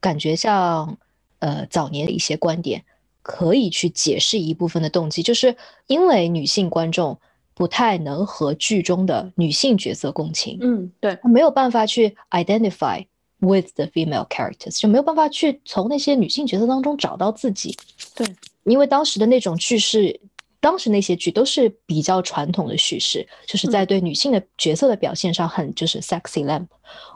[0.00, 0.96] 感觉像
[1.38, 2.84] 呃早年的一些观点
[3.22, 7.18] 可以去解释一部分的动机，就是因为女性观众
[7.54, 13.04] 不太能和剧中的女性角色共情，嗯，对，没有办法去 identify
[13.38, 17.76] with the female characters，就没有办法去从那些女性角色当中找到自己，
[18.14, 18.26] 对。
[18.64, 20.20] 因为当时的那种叙事，
[20.60, 26.66] 当时那些剧都是比较传统的叙事，就是在对女性的角色的表现上很就是 sexy lamp，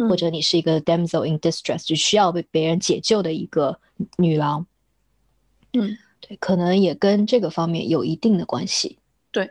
[0.08, 3.78] 或者你是一个 damsel in distress，就需要被别人解救的一个
[4.18, 4.66] 女郎。
[5.72, 8.98] 嗯，对，可能也跟这个方面有一定的关系。
[9.30, 9.50] 对，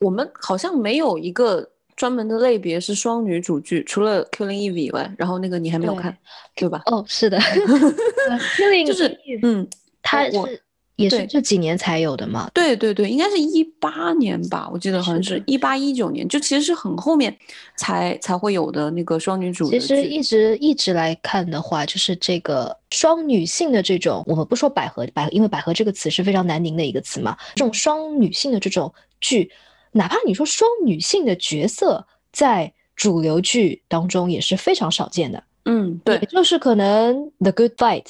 [0.00, 6.16] 我们好像没有一个专门的类别是双女主剧，除了 Killing Eve 以外，然后那个你还没有看，
[6.54, 6.82] 对吧？
[6.86, 7.38] 哦，是的，
[8.56, 9.68] Killing 就是嗯，
[10.02, 10.62] 它是。
[10.96, 12.50] 也是这几年才有的嘛？
[12.54, 17.36] 对对对，应该是一八年吧，我记得好像是一八一九年，就其实是很后面
[17.76, 19.68] 才才会有的那个双女主。
[19.68, 27.36] 其实一直一直来看的话，就是这个双女性的这种，我们不说百合百合，因为百合这个词是非常难拧的一个词嘛。
[27.54, 29.50] 这种双女性的这种剧，
[29.92, 35.44] 哪怕你说双女性的角色在主流剧当中也是非常少见的。
[35.66, 38.04] 嗯，对，就是可能 The Good Fight。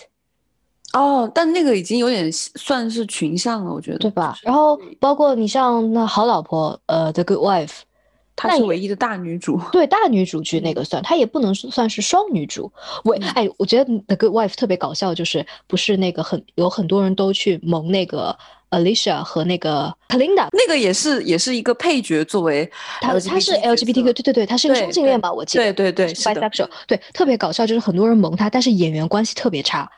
[0.92, 4.38] 哦，但那个已经有点算是群像了，我觉得，对吧？
[4.42, 7.66] 然后包括你像那好老婆，呃，《The Good Wife》，
[8.34, 12.72] 她是唯一的大女主，对大女主剧那个算，她也不能算是双女主。
[13.04, 18.34] 我哎，我觉得《The Good Wife》特别搞笑，就是不是那个很有很多人都去蒙那个
[18.70, 22.70] Alicia 和那个 Kalinda，那个也是也是一个配角，作为
[23.02, 25.30] 他他是 LGBTQ，对对对，他是个双性恋吧？
[25.30, 29.90] 我记得，对对对，bisexual，对，特别搞笑，就是很多人蒙他，但是演员关系特别差。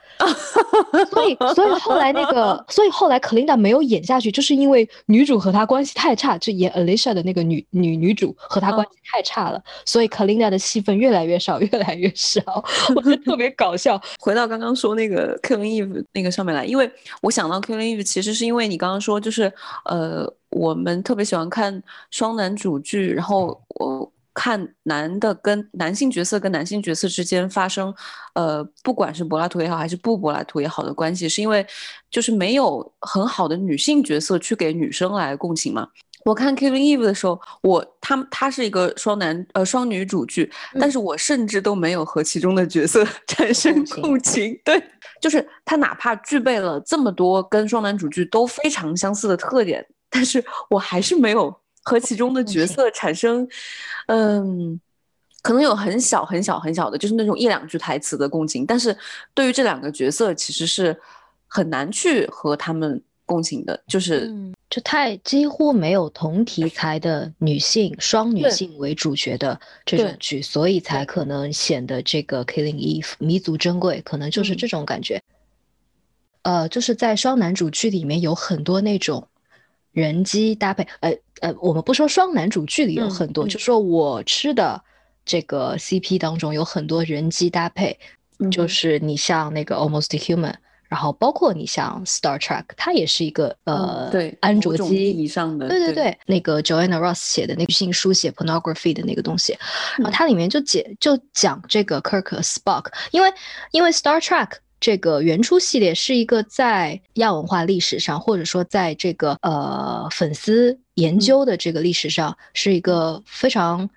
[1.11, 12.43] 所以，所以后来那个，所以后来 Kalinda 没有演下去，就是因为女主和他关系太差，就演 Alicia 的那个女女女主和他关系太差了，所以 Kalinda 的戏份越来越少，越来越少，
[12.97, 14.01] 我觉得特别搞笑。
[14.19, 16.91] 回到刚刚说那个 Killing Eve 那个上面来，因为
[17.23, 19.53] 我想到 Killing Eve，其实是因为你刚刚说，就是
[19.85, 24.13] 呃，我们特别喜欢看双男主剧，然后我。
[24.39, 27.93] 看男的跟男性角色跟男性角色之间发生，
[28.35, 31.67] 呃，不管是柏拉图也好，还是不柏拉图也好的关系，是因为
[32.09, 35.89] 就是没有很好的女性角色去给女生来共情嘛。
[36.25, 40.49] 我看《Killing Eve》的时候，我他他是一个双男呃双女主剧，
[40.79, 44.57] 但是我甚至都没有和其中的角色 产生共情。
[44.65, 44.81] 对，
[45.21, 51.53] 就是他哪怕具备了这么多跟双男主剧都非常相似的特点，但是我还是没有。
[51.89, 53.49] 和其中的角色产生，
[54.09, 54.79] 嗯，
[55.41, 58.95] 可能有很小很小很小的，就是那种一两句台词的共情，但是
[59.33, 60.95] 对于这两个角色，其实是
[61.47, 64.31] 很难去和他们共情的，就是
[64.69, 75.23] 就太几乎没有同题材的女性双女性为主角的这种剧，所以才可能显得这个 Killing Eve 弥足珍贵，可能就是这种感觉。
[76.43, 79.28] 呃，就是在双男主剧里面有很多那种
[79.99, 81.15] 人机搭配，呃。
[81.41, 84.83] 呃，我们不说双男主剧里有很多，就说我吃的
[85.25, 87.97] 这个 CP 当中有很多人机搭配，
[88.51, 90.55] 就是你像那个 Almost Human，
[90.89, 99.57] 然后包括你像 Star Trek，它也是一个呃，对安卓机以上的，对对对，那个 Joanna Ross 写的那个性书写 pornography 的那个东西，
[99.97, 103.33] 然后它里面就解就讲这个 Kirk Spock，因为
[103.71, 104.55] 因为 Star Trek。
[104.81, 113.89] 这个原初系列是一个在亚文化历史上，或者说在这个呃粉丝研究的这个历史上，是一个非常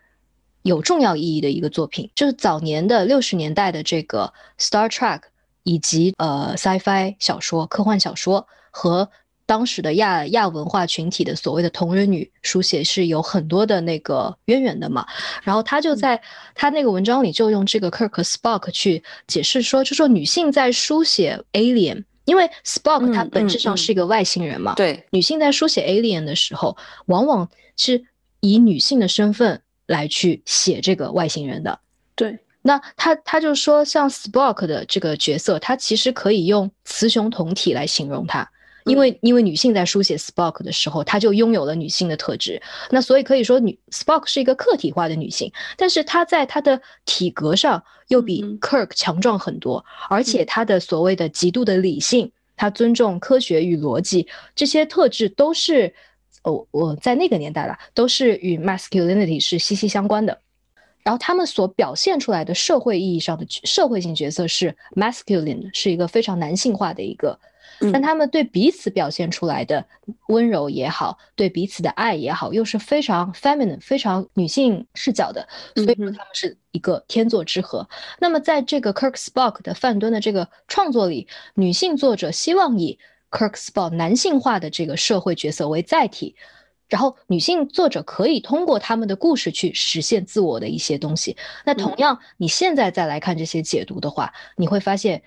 [0.64, 2.10] 有重要意义的一个作品。
[2.16, 5.22] 就是早年的六十年代的这个 Star Trek，
[5.64, 9.10] 以及呃 Sci-Fi 小说、科幻小说和。
[9.52, 15.06] 当时的亚亚文化群体的所谓的同人女书写是有很多的那个渊源的嘛，
[15.44, 16.22] 然后他就在
[16.56, 24.74] 他那个文章里就用这个 Kirk Spock 去解释说，就说女性在书写 alien，因因为 Spock 它本质上是一个外星人嘛。
[24.76, 28.02] 对，女性在书写 Alien 的时候，往往是
[28.40, 31.78] 以女性的身份来去写这个外星人的。
[32.16, 38.50] 对，那他他就说，像 Spock 的这个角色，他其实可以用雌雄同体来形容他。
[38.86, 55.94] 因为因为女性在书写 Spock 的时候，她就拥有了女性的特质，那所以可以说女 Spock 是一个客体化的女性，但是她在她的体格上又比 Kirk 强壮很多，而且她的所谓的极度的理性，她尊重科学与逻辑这些特质都是，
[56.44, 60.40] 哦我在那个年代了，都是与 masculinity 是息息相关的，
[61.04, 67.40] 然后他们所表现出来的社会意义上的社会性角色是 masculine，是一个非常男性化的一个。
[67.92, 69.84] 但他们对彼此表现出来的
[70.28, 77.90] 温柔也好，对彼此的爱也好，又是非常 feminine、非常女性视角的，所以说他们是一个天作之合。
[78.20, 83.00] 那么在这个 Kirk Spock 的范敦的这个创作里，女性作者希望以
[83.32, 86.36] Kirk Spock 男性化的这个社会角色为载体，
[86.88, 91.36] 然后女性作者可以通过他们的故事去实现自我的一些东西。
[91.66, 95.24] 那同样，你现在再来看这些解读的话，你会发现。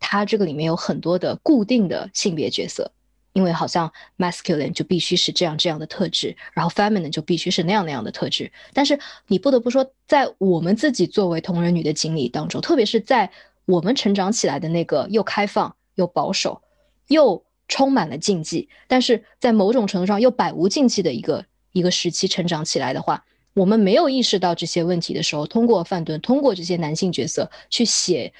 [0.00, 2.90] 它这个里面有很多的固定的性别角色，
[3.32, 8.50] 因为好像 masculine 就必须是这样这样的特质，然后 feminine 就必须是那样那样的特质。
[8.72, 13.30] 但是你不得不说，在我们自己作为同人女的经历当中，特别是在
[13.66, 16.62] 我们成长起来的那个又开放又保守
[17.08, 28.32] 又充满了禁忌，但是在某种程度上又百无禁忌的一个一个时期成长起来的话，我们没有意识到这些问题的时候，通过范顿，通过这些男性角色去写，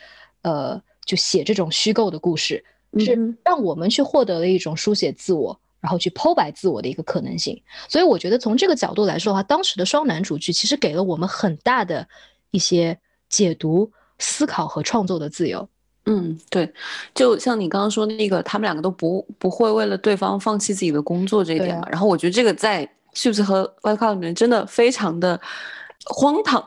[0.42, 0.82] 呃。
[1.08, 2.62] 就写这种虚构的故事，
[2.98, 7.58] 是让我们去获得了一种书写自我，然后去剖白自我的一个可能性。
[7.88, 12.06] 所以我觉得从这个角度来说的话，当时的双男主剧其实给了我们很大的
[12.50, 12.94] 一些
[13.30, 15.66] 解读、思考和创作的自由。
[16.04, 16.70] 嗯，对，
[17.14, 21.88] 就像你刚刚说那个，他们两个都不不会为了对方放弃自己的工作这一点嘛。
[21.90, 25.40] 然后我觉得这个在《是不是和《White Collar》里面真的非常的。
[26.06, 26.64] 荒唐，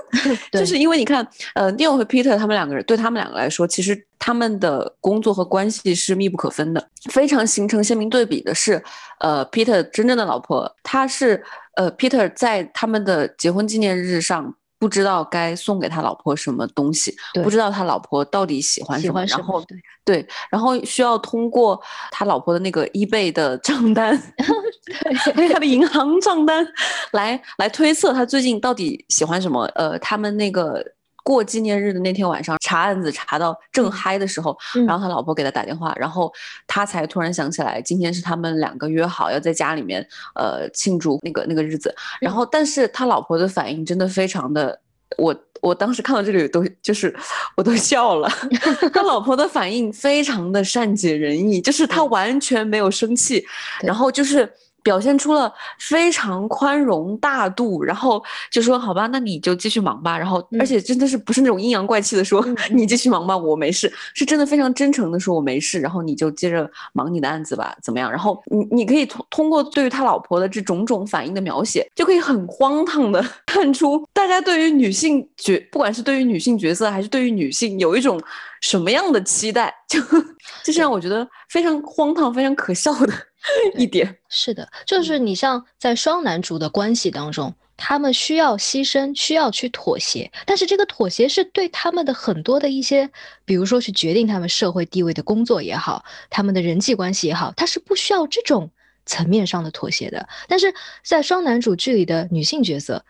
[0.52, 6.88] 就是因为你看，呃，Neil 和 Peter 他们两个人，对他们两个来说，其实他们的工作和关系是密不可分的。
[7.10, 8.82] 非常形成鲜明对比的是，
[9.20, 11.42] 呃，Peter 真正的老婆，她是，
[11.76, 14.54] 呃，Peter 在他们的结婚纪念日上。
[14.76, 19.64] 不知道该送给他老婆什么东西，不知道他老婆到底喜欢什么，然后
[20.04, 24.46] 对，然后需要通过他老婆的那个 eBay 的账单，对，
[25.52, 26.66] 他的银行账单
[27.12, 29.64] 来来推测他最近到底喜欢什么。
[29.74, 30.84] 呃，他们那个。
[31.26, 34.54] 过纪念日的那天晚上，查案子查到正嗨的时候，
[34.86, 36.30] 然后他老婆给他打电话，然后
[36.66, 41.94] 他才突然想起来，今天是他们两个约好要在家里面呃庆祝那个那个日子。
[42.20, 44.78] 然后，但是他老婆的反应真的非常的，
[45.16, 47.16] 我我当时看到这里都就是
[47.56, 48.28] 我都笑了。
[48.92, 53.42] 他老婆的反应非常的善解人意，就是他完全没有生气，
[53.80, 54.46] 然后就是。
[54.84, 60.16] 表现出了非常宽容大度，然后就说好吧，那你就继续忙吧。
[60.16, 65.80] 然后，而且真的是不是那种阴阳怪气的说你继续忙吧，我没事，是真的非常真诚的说我没事。
[65.80, 68.10] 然后你就接着忙你的案子吧，怎么样？
[68.10, 78.20] 然后你你可以通通过对于他老婆的这种种反应的描写，就可以很荒唐的 看出大家对于女性角，不管是对于女性角色还是对于女性，有一种
[78.60, 79.98] 什么样的期待，就
[80.62, 83.12] 就是让我觉得非常荒唐、非常可笑的。
[83.76, 93.10] 一点是的，就是你像在双男主的关系当中，他们需要牺牲，需要去妥协，但是这个妥协是对他们的很多的一些，
[93.44, 98.70] 比如说去决定他们社会地位的工作也好，他们的人际关系也好，他是不需要这种
[99.04, 100.26] 层面上的妥协的。
[100.48, 100.72] 但是
[101.04, 103.04] 在双男主剧里的女性角色，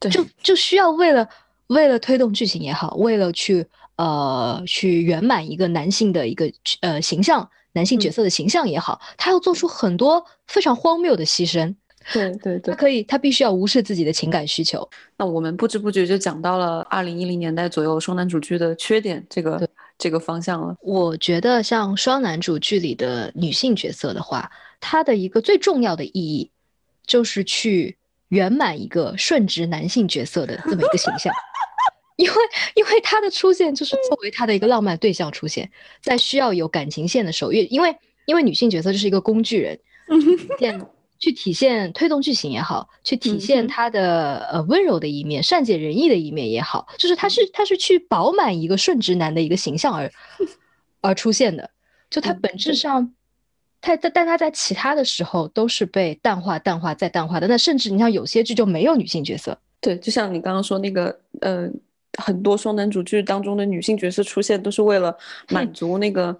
[0.00, 1.28] 对就就需要为了
[1.68, 7.48] 为了推动剧情也好，为了去呃去圆满一个男性的一个呃形象。
[7.76, 11.74] 男性角色的形象也好，他要做出很多非常荒谬的牺牲。
[12.12, 14.88] 对对对，他可以，他必须要无视自己的情感需求。
[15.18, 19.68] 那我们不知不觉就讲到了二零一零年代左右双男主剧的缺点这个
[19.98, 20.74] 这个方向了。
[20.80, 24.50] 我觉得像双男主剧里的女性角色的话，
[24.80, 26.50] 它的一个最重要的意义
[27.04, 27.98] 就是去
[28.28, 31.30] 圆满一个顺直男性角色的这么一个形象。
[32.16, 32.34] 因为，
[32.74, 37.94] 因为他的出现就是作为他的一个浪漫对象出现在需要有感情线的时候，因因为
[38.24, 39.78] 因为女性角色就是一个工具人，
[40.58, 40.86] 现
[41.18, 50.10] 去体现推动剧情也好，去体现他的呃温柔的一面、善解人意的一面也好，就是他是他是去饱满一个顺直男的一个形象而
[51.02, 51.70] 而出现的。
[52.08, 53.12] 就他本质上，
[53.82, 57.46] 他在但他在其他的时候都是被淡化、淡化再淡化的。
[57.46, 61.68] 那甚至你像有些剧就没有女性角色，对，就像你刚刚说那个呃。
[62.16, 65.16] 很多双男主剧当中的女性角色出现，都是为了
[65.50, 66.36] 满足那个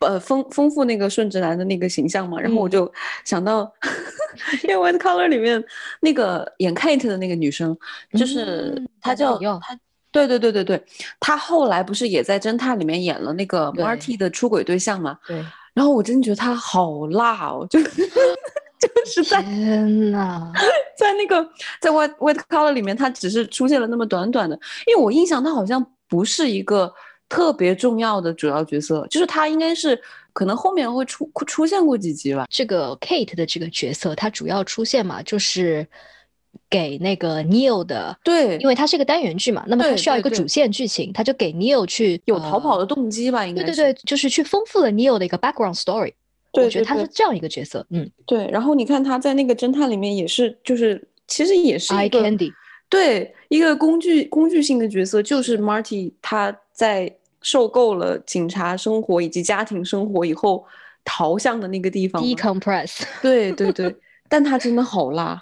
[0.00, 2.40] 呃丰丰富那个顺直男的那个形象嘛。
[2.40, 2.90] 然后我就
[3.24, 3.70] 想到，
[4.68, 5.62] 因为《White Collar》里面
[6.00, 7.76] 那个演 Kate 的那个女生，
[8.18, 9.78] 就是她叫她，
[10.10, 10.84] 对对对对对，
[11.20, 15.18] 她后来不是也在侦探里面演了那个 Marty 的出轨对象嘛？
[15.26, 15.44] 对。
[15.74, 17.80] 然后我真的觉得她好辣哦，就
[18.88, 20.52] 就是在天呐，
[20.98, 21.42] 在那个
[21.80, 26.92] 在《White White Collar》里面，他只是出现了那么短短的，因为我印象他好像不是一个。
[27.28, 29.98] 特别重要的主要角色，就是他应该是
[30.34, 32.44] 可能后面会出出现过几集吧。
[32.50, 35.86] 这个 Kate 的这个角色，他主要出现嘛，就是
[36.68, 46.12] 给那个 Neil 的，对，因为它是一个单元剧嘛，那么它需要一个主线剧情，他就给 Neil 去有逃跑的动机吧，应该对对对，就是去丰富了 Neil 的一个 background story。
[46.52, 48.48] 我觉得他是这样一个角色，嗯，对。
[48.50, 52.22] 然后你看他在那个侦探里面也是，就是其实也是一个
[52.88, 57.16] 对一个工具工具性的角色，就是 Marty 他在。
[57.44, 60.64] 受够了警察生活以及家庭生活以后，
[61.04, 62.22] 逃向的那个地方。
[62.22, 63.02] decompress。
[63.20, 63.92] 对对对，
[64.28, 65.40] 但他真的好辣。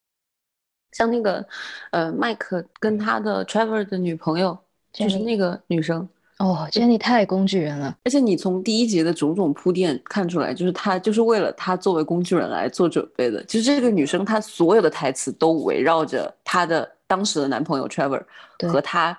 [0.93, 1.47] 像那个，
[1.91, 4.57] 呃，麦克跟他的 Trevor 的女朋友，
[4.91, 6.09] 就是那个女生。
[6.41, 7.97] 哦，Jenny 太工具人了。
[8.05, 13.45] 而且你从第一集的种种铺垫看出来，就是他就是为了他作为工具人来做准备的。
[13.45, 18.25] 就是这个女生，她所有的台词都围绕着她的当时的男朋友 Trevor
[18.69, 19.17] 和她。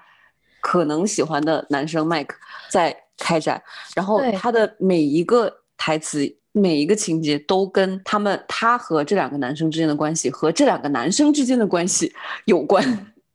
[0.64, 2.36] 可能喜欢的男生 Mike
[2.70, 3.60] 在开展，
[3.96, 12.14] 然后她的每一个台词、每一个情节都跟他们她和这两个男生之间的关系和这两个男生之间的关系
[12.46, 12.84] 有关。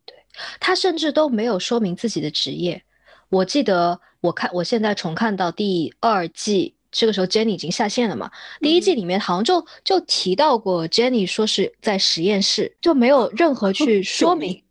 [0.04, 0.14] 对
[0.60, 2.80] 他甚至都没有说明自己的职业。
[3.28, 8.30] 我记得我看我现在重看到第二季，这个时候 Jenny 已经下线了嘛？
[8.60, 14.62] 第一季里面好像就就提到过 Jenny 说是在实验室，就没有任何去说明。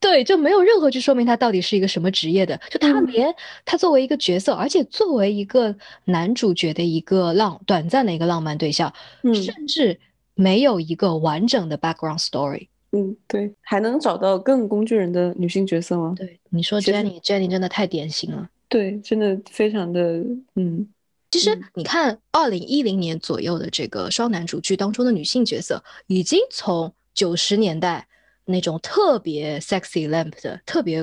[0.00, 2.60] 对，就没有任何去说明他到底是一个什么职业的。
[2.68, 3.32] 就他连
[3.64, 5.76] 他作为一个角色，而且作为一个
[6.06, 10.00] 男主角的一个浪短暂的一个浪漫对象，甚至
[10.34, 12.66] 没有一个完整的 background story。
[12.92, 16.14] 嗯，对，还能找到更工具人的女性角色吗？
[16.16, 18.48] 对，你说 Jenny，Jenny 真的太典型了。
[18.68, 20.00] 对，真的非常的
[20.54, 20.88] 嗯。
[21.30, 28.06] 其实你看，二零一零年左右的这个双男主剧当中的女性角色，已经从九十年代。
[28.44, 31.00] 那种特别 sexy lamp 的，特别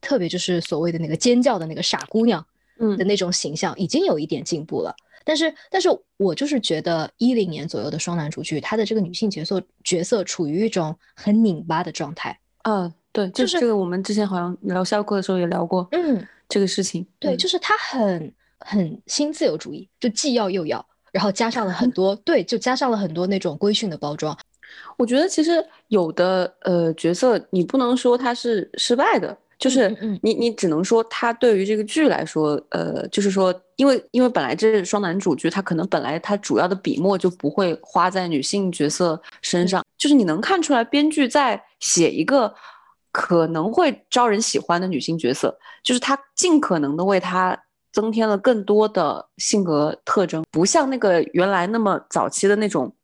[0.00, 2.44] 特别就是所谓的那个尖叫的那个傻姑娘，
[2.80, 4.92] 嗯的那种形象，已经有一点进步了。
[5.28, 12.40] 但是，但是我就是觉得一零年左右的双男主剧，他的这个女性角色角色处于一种很拧巴的状态。
[12.62, 17.06] 嗯，对，就是这个，我们之前好像聊校课的时候也聊过，嗯，这个事情。
[17.18, 24.34] 对，就是他很很新自由主义，就既要又要，然后加上了很多， 对，就加上了很多那种规训的包装。
[24.96, 29.88] 我觉得其实有的呃角色，你不能说他是失败的，就是
[30.22, 42.54] 你你只能说他对于这个剧来说，呃，就是说，因为因为本来这是双男主剧，他可能本来他主要的笔墨就不会花在女性角色身上，就是你能看出来编剧在写一个
[43.10, 47.60] 可能会招人喜欢的女性角色，就是他尽可能的为她
[47.92, 52.94] 增添了更多的性格特征，不像那个原来那么早期的那种。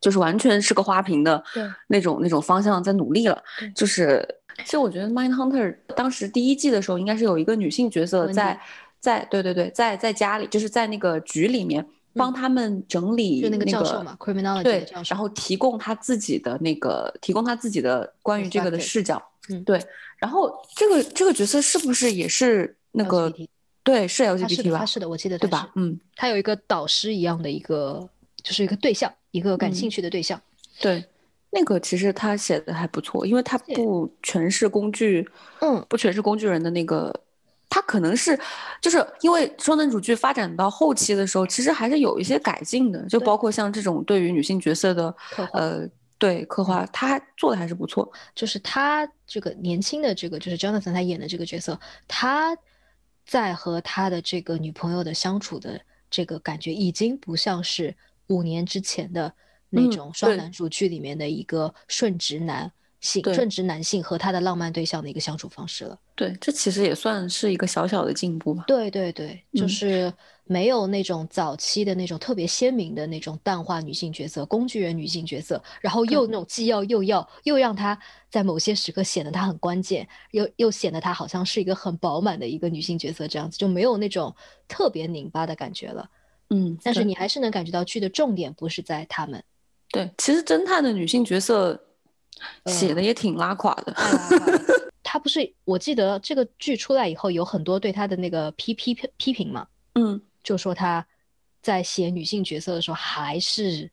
[0.00, 1.40] 就是完全是个花瓶的
[1.86, 3.40] 那种那种方向在努力了。
[3.72, 4.26] 就是，
[4.64, 8.58] 其实我觉得《Mind Hunter》当时第一季的时候，应该是有一个女性角色在
[9.00, 11.84] 在对对对，在在家里，就是在那个局里面
[12.14, 19.22] 帮他们整理那个教授嘛，Criminology 对，然后提供他自己的那个提供他自己的关于这个的视角。
[19.48, 19.82] 嗯，对。
[20.18, 23.32] 然后这个这个角色是不是也是那个
[23.82, 24.78] 对是 LGBT 吧？
[24.78, 25.72] 他是的，我记得对吧？
[25.74, 28.08] 嗯，他有一个导师一样的一个，
[28.42, 29.12] 就是一个对象。
[29.32, 30.38] 一个感兴趣的对象，
[30.78, 31.02] 对，
[31.54, 35.28] 那个其实他写的还不错，因为他不全是工具，
[35.60, 37.14] 嗯，不全是工具人的那个，
[37.68, 38.38] 他可能是，
[38.80, 45.14] 就是因为双男主剧发展到后期的时候，其实还是有一些改进的，就包括像这种对于女性角色的，
[45.52, 45.86] 呃，
[46.16, 48.10] 对刻画，他做的还是不错。
[48.34, 51.78] 就是他这个年轻的这个，就是 Jonathan 他演的这个角色，
[52.08, 52.56] 他
[53.26, 55.78] 在和他的这个女朋友的相处的
[56.10, 57.94] 这个感觉，已经不像是。
[58.28, 59.30] 五年之前的
[59.74, 62.70] 那种双男主剧里面的一个顺直男
[63.00, 65.98] 性、顺直男性和他的浪漫对象的一个相处方式了。
[66.14, 68.64] 对，这其实也算是一个小小的进步吧。
[68.66, 70.12] 对对对，就是
[70.44, 77.98] 没有那种早期的那种特别鲜明的那种淡化女性角色、工具人女性角色，然后又那种既要又要，又让他
[78.30, 84.32] 在某些时刻显得他很关键，又又显得他好像是一个很饱满的一个女性角色，这样子就没有那种
[84.68, 86.08] 特别拧巴的感觉了。
[86.50, 89.42] 嗯，但是你还是能感觉到剧的重点不是在他们。
[89.92, 91.78] 对，其实侦探的女性角色
[92.66, 93.94] 写的也挺拉垮的。
[95.02, 99.66] 他不是，我记得这个剧出来以后，有很多对他的那个批批批评嘛。
[99.94, 101.06] 嗯，就说他
[101.60, 103.90] 在写女性角色的时候还是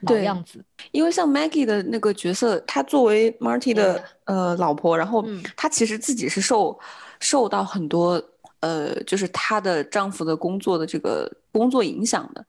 [0.00, 0.64] 老样子。
[0.90, 5.24] 因为像 Maggie 的那个角色，她作为 Marty 的呃老婆，然后
[5.56, 6.76] 她其实自己是受
[7.20, 8.20] 受到很多
[8.60, 12.44] 呃，就是她的丈夫的工作的这个工作影响的。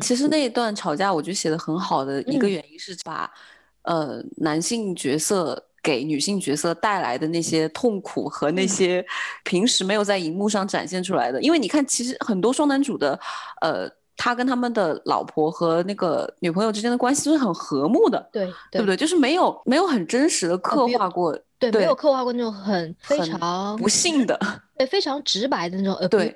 [0.00, 3.30] 其实那一段吵架，我觉得写的很好的一个原因是把
[3.82, 5.62] 呃男性角色。
[5.82, 9.06] 给女性角色带来的那些痛苦和那些
[9.44, 13.16] 平时没有在荧幕上展现出来的，因为你看，其实很多双男主的，
[13.60, 18.96] 呃，他跟他们的老婆和那个女朋友之间的关系是很和睦的，对对不对？
[18.96, 24.38] 就是没有没有很真实的刻画过，对，没有刻画过那种很非常不幸的，
[24.76, 26.34] 对，非常直白的那种， 呃，对，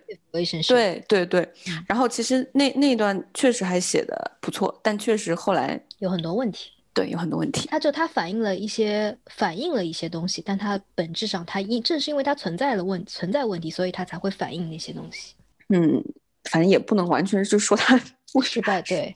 [0.67, 1.49] 对对对。
[1.87, 6.71] 然后其实那那一段确实还写的不错，但确实后来有很多问题。
[6.93, 7.69] 对，有很多问题。
[7.69, 15.35] 它就它反映了一些反映了一些东西，但它本质上它因正是因为它存在了问存在问题，所以它才会反映那些东西。
[15.69, 16.03] 嗯，
[16.51, 17.99] 反正也不能完全就说它
[18.33, 18.83] 不失败。
[18.83, 19.15] 对，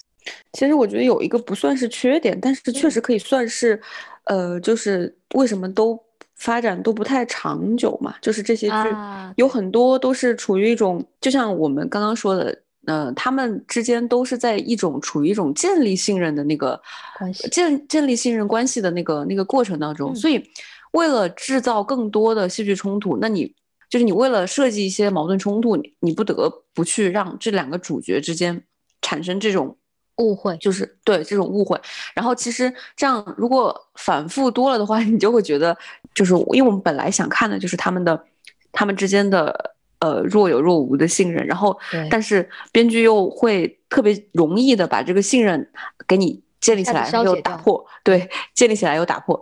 [0.53, 3.83] 其实我觉得有一个不算是缺点，但是确实可以算是，
[4.25, 5.99] 呃，就是为什么都
[6.37, 8.15] 发展都不太长久嘛？
[8.21, 8.75] 就是这些剧
[9.37, 12.61] 有很多都是处于一种，就像我们刚刚说的。
[12.87, 16.79] 呃，他们之间都是在一种处于一种建立信任的那个
[17.19, 20.47] 关系，建建立信任关系的那个那个过程当中，所以
[20.93, 23.51] 为了制造更多的戏剧冲突，那你
[23.89, 28.63] 就是你为了设计一些矛盾冲突，你你不得不去让这两个主角之间
[29.01, 29.75] 产生这种
[30.19, 31.81] 误会，就是对这种误会。
[32.15, 35.77] 然后其实这样如果反复多了的话， 你就会觉得，
[36.15, 38.25] 就是因为我们本来想看的就是他们的
[38.73, 39.73] 他们之间的。
[40.01, 41.75] 呃，若有若无的信任，然后，
[42.11, 45.67] 但是编剧又会特别容易的把这个信任
[46.07, 49.39] 给你建立起来，又打破，对，建立起来又打破。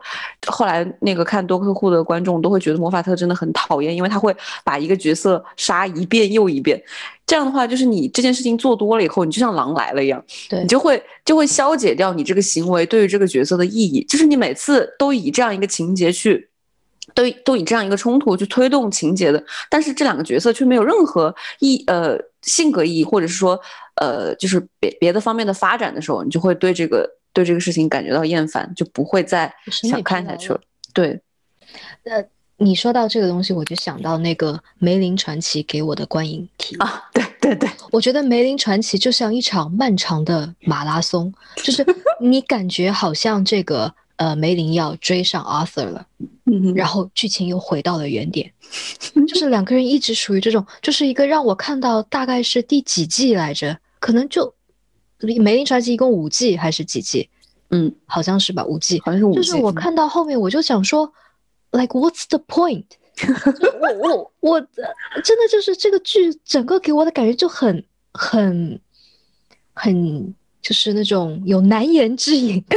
[0.48, 6.82] 后来那个看多客户的观众都会觉得魔法特真的很讨厌，因为他会把一个角色杀一遍又一遍。
[7.24, 10.20] 这样的话，就是你这件事情做多了以后，你就像狼来了一样，
[10.50, 14.04] 对你就会就会消解掉你这个行为对于这个角色的意义。
[14.08, 16.48] 就是你每次都以这样一个情节去。
[17.14, 23.60] 都都以这样一个冲突去推动情节的，但是这两个角色却没有任何意呃性格意义，或者是说
[23.96, 30.60] 呃就是别别的方面的发展的时候，你就会对这个对这个事情感觉到厌烦，就不会再想看下去了。
[30.92, 31.20] 对，
[32.04, 32.24] 呃，
[32.56, 41.84] 你说到这个东西，我就想到那个梅林传奇给我的观影体验啊，对对对，我觉得梅林传奇就像一场漫长的马拉松，就是
[42.20, 43.94] 你感觉好像这个。
[44.22, 46.06] 呃，梅林要追上 Arthur 了，
[46.46, 48.52] 嗯，然后剧情又回到了原点，
[49.26, 54.54] 就是两个人一直属于这种，就是一个让我看到大概是第几季来着，可能就
[55.40, 57.28] 梅林传奇一共五季还是几季？
[57.70, 59.40] 嗯，好像是吧，五季，好像是五季。
[59.40, 61.12] 就是我看到后面，我就想说
[61.72, 62.84] ，like what's the point？
[63.80, 64.60] 我我我
[65.24, 68.78] 真的就是这个剧整个给我的感觉就很很
[69.74, 72.64] 很就是那种有难言之隐。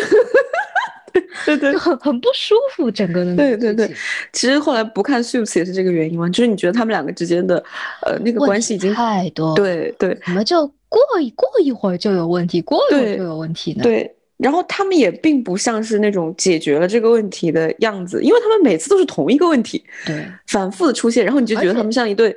[1.45, 3.35] 对对，很很不舒服，整个的。
[3.35, 3.87] 对对对，
[4.31, 7.63] 其实后来不看 Suits 也是这个原因嘛，就是你觉得他们两个之间的，
[8.05, 9.55] 呃，那个关系已经太多。
[9.55, 13.83] 对对，怎么就过一过一会儿就有问题，过一会儿就有问题呢？
[13.83, 22.35] 对，然后他们也并不像是那种解决了这个问题的样子，因为他们每次都是同一个问题，对，反复的出现，然后你就觉得他们像一对。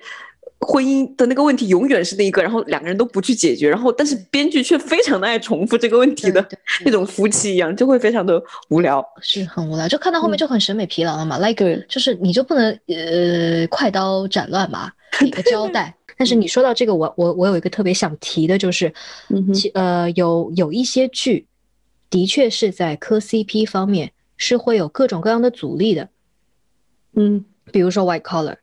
[0.60, 6.44] 婚姻的那个问题永远是那一个，然后两个人都不去解决，然后但是编剧却非常的爱重复这个问题的
[6.84, 11.38] 那种夫妻一样，就会非常的无聊，是很无聊，就看到后面就很审美疲劳了嘛。
[11.38, 14.90] Like，就是你就不能呃快刀斩乱麻
[15.20, 15.94] 给个交代。
[16.16, 18.92] 但是你说到这个，我我我有一个特别想提的，就是
[19.54, 21.46] 其呃有有一些剧
[22.10, 26.08] 的确是在磕 CP 方面是会有各种各样的阻力的，
[27.14, 28.56] 嗯，比如说 White Collar，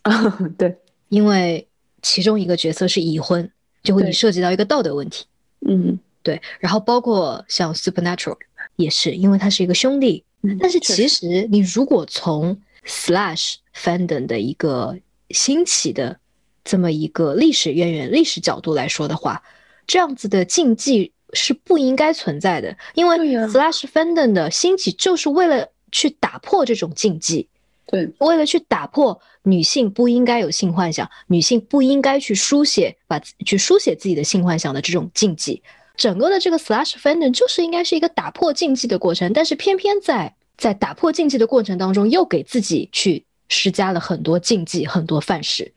[0.00, 0.78] 啊 对。
[1.08, 1.66] 因为
[2.02, 3.50] 其中一个角色是已婚，
[3.82, 5.24] 就会涉及到一个道德问题。
[5.66, 6.40] 嗯，对。
[6.60, 8.36] 然后包括像 Supernatural
[8.76, 10.24] 也是，因为他是一个兄弟。
[10.60, 14.98] 但是其实你如果从 Slash Fandom 的一个
[15.30, 16.18] 兴起的
[16.62, 19.42] 这么一个历史渊源、历史角度来说的话，
[19.86, 22.76] 这样子的禁忌是不应该存在的。
[22.94, 27.48] 因为 Slash Fandom 的兴起就是为了去打破这种禁忌。
[27.86, 35.62] 对，为了去打破女性不应该有性幻想，女性不应该去书写把去书写自己的性幻想的这种禁忌，
[35.94, 45.70] 整个的这个 slash fandom 就是应该是一个打破禁忌的过程，但是偏偏在在打破禁忌的过程当中，又给自己去施加了很多禁忌，很多范式，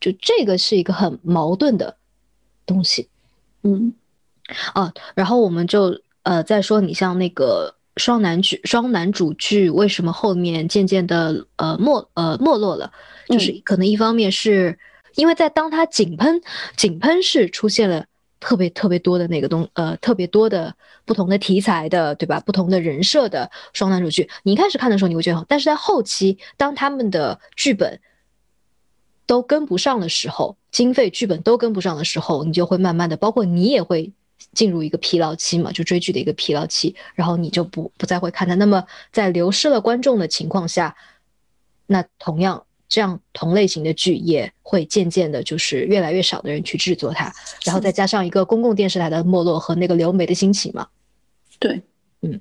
[0.00, 1.96] 就这个是一个很矛盾的
[2.66, 3.08] 东西。
[3.62, 3.94] 嗯，
[4.74, 7.76] 啊，然后我们就呃再说你像那个。
[8.00, 12.90] 双男剧双男主剧为什么后面渐渐的呃没呃没落了？
[13.28, 14.76] 就是可能一方面是
[15.14, 16.40] 因为在当他井喷
[16.76, 18.06] 井喷式出现了
[18.40, 20.74] 特别特别多的那个东呃特别多的
[21.04, 22.40] 不同的题材的对吧？
[22.40, 28.00] 不同的人设的双男主剧，你一开始看的时候你会觉得好，但是在后期当他们的剧本
[29.26, 34.12] 都跟不上的时候，经费剧本都跟不上的时候，你就会慢慢的，包括你也会
[34.52, 38.54] 进入一个疲劳期嘛，就追剧的一个疲劳期，然后你就不不再会看它。
[38.54, 40.96] 那么在流失了观众的情况下，
[41.86, 42.64] 那同样。
[42.92, 47.32] 这样同类型的剧也会渐渐的，就是越来越少的人去制作它，
[47.64, 50.88] 然后再加上一个公共电视台的没落和那个流媒的兴起嘛。
[51.60, 51.80] 对，
[52.22, 52.40] 嗯，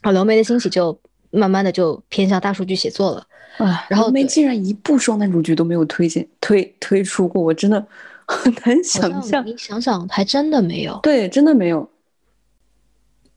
[0.00, 1.00] 啊，流媒的兴起就
[1.30, 3.24] 慢慢的就偏向大数据写作了
[3.58, 3.86] 啊。
[3.88, 7.86] 然后流媒竟然一部双男主剧都没有推荐推推出过，我真的
[8.28, 9.44] 很 难想象。
[9.44, 11.00] 你想想，还真的没有。
[11.02, 11.88] 对，真的没有。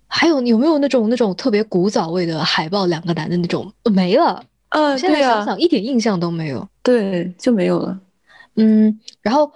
[0.08, 4.44] 还有有没有那种那种特别古早味的海报，两个男的那种没了。
[4.70, 8.00] 呃，现在想想一点印象都没有，对，就没有了。
[8.56, 9.52] 嗯，然后，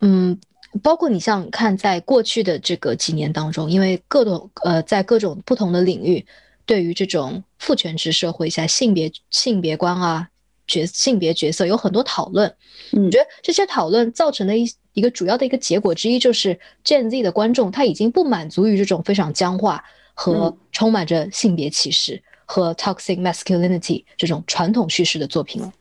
[0.00, 0.38] 嗯，
[0.82, 6.24] 包括你像看在过去的这个几年当中，因为各种呃，在各种不同的领域，
[6.64, 10.28] 对于这种父权制社会下性别性别观啊
[10.66, 12.54] 角性别角色有很多讨论。
[12.92, 19.84] 嗯，我觉得这些讨论造成的一一个主要的一个结果之一，就是 Gen Z 的观众他已经不满足于这种非常僵化
[20.14, 22.22] 和充满着性别歧视。
[22.44, 25.72] 和 toxic masculinity 这种传统叙事的作品了，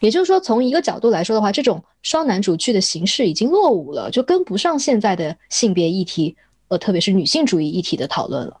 [0.00, 6.34] 也就是说，从一个角度来说的话，这种双男主剧的形式已经落伍了，就跟不上现在的性别议题，
[6.68, 8.56] 呃，特别是女性主义议题的讨论了。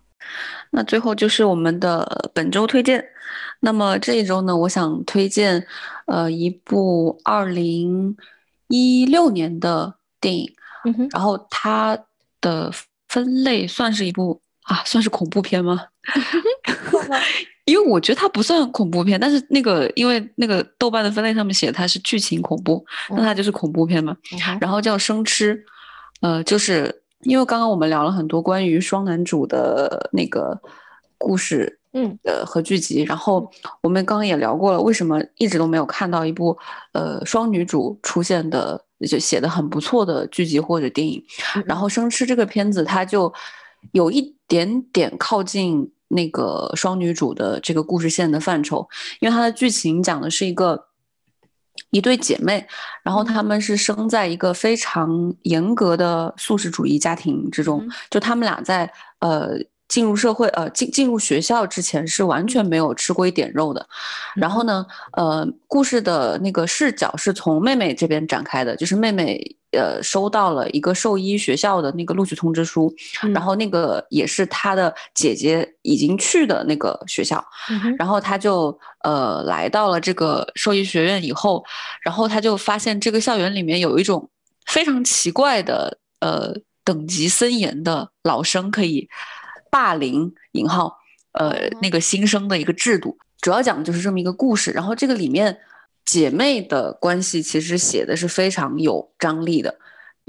[0.70, 3.04] 那最后就是我们的本周推荐。
[3.60, 5.66] 那么这一周呢，我想推荐
[6.06, 8.16] 呃一部二零
[8.68, 10.52] 一六年的电影，
[11.10, 11.98] 然后它
[12.40, 12.72] 的
[13.08, 15.86] 分类算是一部啊，算是恐怖片吗？
[17.64, 24.16] 因为我觉得它不算恐怖片，但是那个因为那个豆瓣的分类上面写它是剧情恐怖，那它就是恐怖片嘛。
[24.60, 25.54] 然后叫《生吃》，
[26.22, 30.58] 呃，就是因为刚刚我们聊了很多关于双男主的那个
[31.18, 33.50] 故事，嗯，呃和剧集，然后
[33.82, 36.56] 我们刚刚也聊过了，为什么一直都没有看到一部
[36.92, 41.22] 呃双女主出现的就写的很不错的剧集或者电影。
[41.64, 43.32] 然后《生吃》这个片子，它就
[43.92, 45.92] 有一点点靠近。
[46.10, 48.88] 那个双女主的这个故事线的范畴，
[49.20, 50.86] 因为它的剧情讲的是一个
[51.90, 52.66] 一对姐妹，
[53.02, 59.50] 然后她们是生在一个非常严格的素食主义家庭之中，就她们俩在呃
[59.88, 63.86] 进入社会呃进进入学校之前是完全没有吃过一点肉的，
[64.36, 69.56] 然后呢呃故事的那个视角是从妹妹这边展开的，就是妹妹。
[69.72, 72.90] 呃，收到了一个兽医学校的那个录取通知书，
[73.34, 77.44] 然后那个也是他的姐姐已经去的那个学校，
[77.98, 81.62] 然后他就呃来到了这个兽医学院以后，
[82.02, 84.30] 然后他就发现这个校园里面有一种
[84.64, 86.50] 非常奇怪的呃
[86.82, 89.06] 等级森严的老生可以
[89.70, 90.98] 霸凌引号
[91.32, 95.58] 呃那个新生的一个制度，主要讲的就是这么一个故事，然后这个里面。
[96.04, 99.76] 姐妹的关系其实写的是非常有张力的，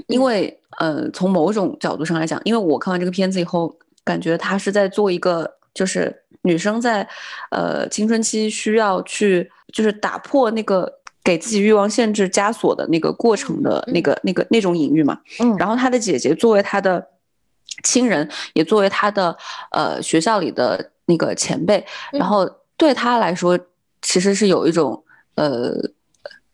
[0.08, 3.74] 因为呃，从某种角度上来讲，因为我看完这个片子以后，
[4.04, 7.08] 感觉她是在做一个，就是女生在
[7.50, 15.18] 呃青春期需要去，就是打破那个给自己欲望限制枷锁的那个过程的那个那个那种隐喻嘛。
[15.38, 15.56] 嗯。
[15.56, 17.02] 然后她的姐姐作为她的
[17.82, 19.36] 亲人，也作为他的
[19.72, 23.58] 呃学校里的那个前辈，然后对他来说，
[24.02, 25.04] 其实是有一种。
[25.36, 25.72] 呃，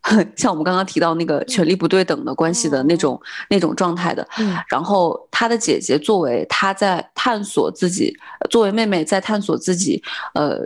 [0.36, 3.20] 像我们刚刚提到那个权力不对等的关系的那种
[3.50, 4.24] 那种状态的，
[4.68, 8.14] 然后他的姐姐作为他在探索自己，
[8.48, 10.00] 作为妹妹在探索自己，
[10.34, 10.60] 呃，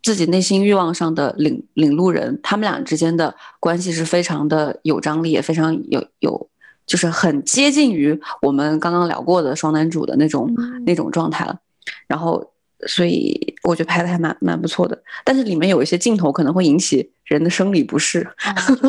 [0.00, 6.48] 自己内心欲望上的领领路人，他们俩之间的关系是非常的有张力，也非常有有，
[6.86, 10.48] 就是很接近于我们刚刚聊过的双男主的那种
[10.86, 11.58] 那种状态了，
[12.06, 12.52] 然后。
[12.86, 18.28] 所以我觉得拍的还蛮蛮不错的，但是里面有一些镜头可能会引起人的生理不适，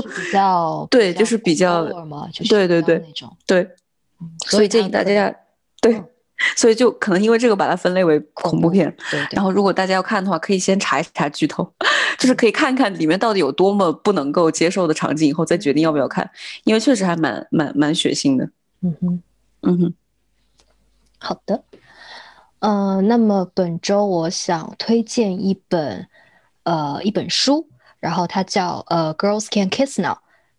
[0.04, 1.86] 比较对，就是比较
[2.50, 3.66] 对对对那种对，
[4.46, 5.34] 所以建议大家
[5.82, 6.04] 对，
[6.56, 11.72] 所以就可能因为这个把它分类为恐怖片，对然后如果大家要看的话，可以先查一查剧透，
[12.18, 16.30] 就是可以看看里面到底有多么不能够接受的场景，以后再决定要不要看，
[16.64, 18.50] 因为确实还蛮蛮蛮血腥的，
[18.82, 19.22] 嗯哼，
[19.62, 19.94] 嗯哼，
[21.20, 21.64] 好的。
[22.60, 26.08] 呃，那么本周我想推荐一本，
[26.64, 27.68] 呃，一本书，
[28.00, 30.14] 然后它叫呃《Girls Can Kiss Now》，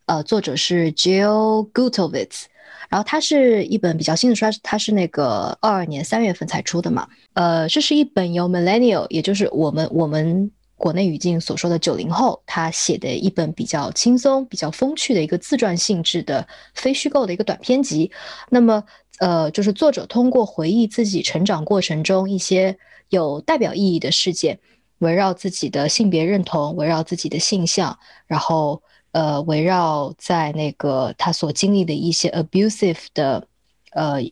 [0.07, 2.45] 呃，作者是 Jill Gutovitz，
[2.89, 18.11] 然后它是一本比较新的书，它是那个二二年三月份才出的嘛，呃，这是一本由 Millennial，也就是我们我们国内语境所说的九零后，他写的一本比较轻松、比较风趣的一个自传性质的非虚构的一个短篇集，
[18.51, 18.83] 那么。
[19.21, 22.79] 呃，就是作者通过回忆自己成长过程中一些
[23.09, 24.57] 有代表意义的事件，
[24.99, 28.81] 围绕自己的性别认同，围绕自己的性向，然后
[29.13, 33.47] 呃，围绕在那个他所经历的一些 abusive 的
[33.93, 34.23] 呃，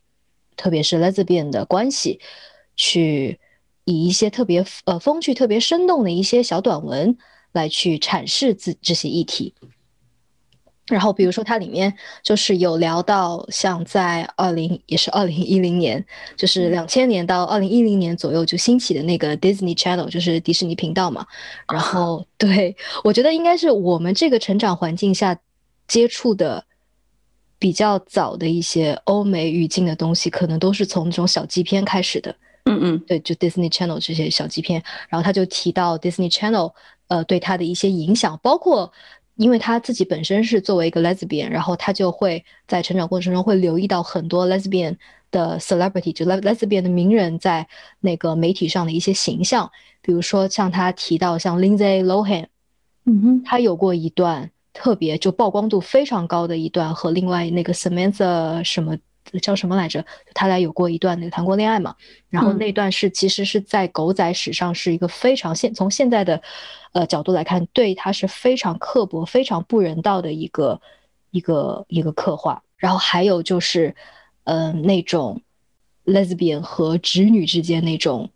[0.57, 2.21] 特别是 lesbian 的关系，
[2.77, 3.41] 去
[3.85, 7.17] 以一些特别呃风趣、特别生动的一些小短文
[7.53, 9.55] 来去阐释自这些议题。
[10.89, 16.05] 然后，比如说它里面就是有聊到，像在二零也是二零一零年，
[16.37, 21.27] 就是两千年到二零一零年左右就兴起的那个 Disney Channel，就是迪士尼频道嘛。
[21.73, 25.37] 然后，对我觉得应该是我们这个成长环境下
[25.89, 26.65] 接触的
[27.59, 32.33] 比较早的一些欧美语境的东西，可能都是从这种小纪片开始的。
[32.67, 34.81] 嗯嗯，对，就 Disney Channel 这些小纪片。
[35.09, 36.73] 然后他就提到 Disney Channel，
[37.09, 38.93] 呃，对他的一些影响，包括。
[39.37, 44.97] 因为他自己本身是作为一个 lesbian，然后他就会在成长过程中会留意到很多 lesbian
[45.31, 47.67] 的 celebrity，就 lesbian 的名人在
[48.01, 49.71] 那个媒体上的一些形象，
[50.03, 52.47] 比如说像他提到像 Lindsay Lohan，
[53.05, 58.97] 嗯哼，他有过一段特别就曝光度非常高的一段和另外那个 Samantha 什么。
[59.41, 60.05] 叫什么来着？
[60.35, 61.95] 他俩有过一段那个谈过恋爱嘛？
[62.29, 66.41] 然后那段是其实是在狗仔史上是一个非常现从现在的
[66.93, 70.81] 呃角度来看，对他是非常刻薄、非常不人道的一个
[71.31, 72.63] 一个一个刻画。
[72.77, 73.95] 然后还有就是，
[74.45, 75.41] 嗯，那种
[76.05, 78.31] lesbian 和直女之间那种。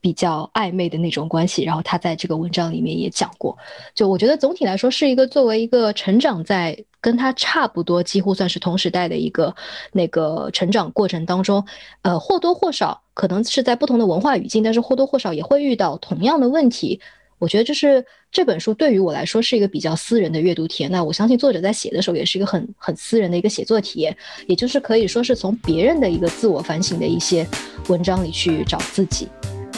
[0.00, 3.56] 比较暧昧的那种关系，然后他在这个文章里面也讲过。
[3.94, 9.54] 就我觉得总体来说，是一个作为一个成长在跟他差不多，几乎算是同时代的一个
[9.92, 11.64] 那个成长过程当中，
[12.02, 17.00] 呃，或多或少可能是在不同的文化语境，但是或多或少也会遇到同样的问题。
[17.38, 20.90] 我觉得就是这本书对于我来说是一个比较私人的阅读体验。
[20.90, 24.14] 那我相信作者在写的时候也是一个很很私人的一个写作体验，
[24.46, 27.46] 也就是可以说是从别人的一个自我反省的一些
[27.88, 29.26] 文章里去找自己。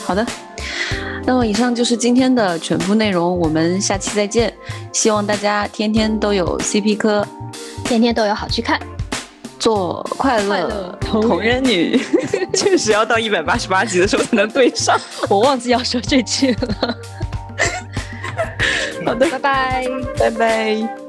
[0.04, 0.26] 好的，
[1.24, 4.52] 那么以上就是今天的全部内容，我们下期再见。
[4.92, 7.26] 希望大家天天都有 CP 科，
[7.84, 8.78] 天天都有好去看，
[9.58, 11.98] 做快乐同人女。
[12.52, 15.00] 确实要到一百八十八集的时候才能对上，
[15.30, 16.96] 我忘记要说这句了。
[19.06, 19.86] 好的，拜拜，
[20.18, 21.01] 拜拜。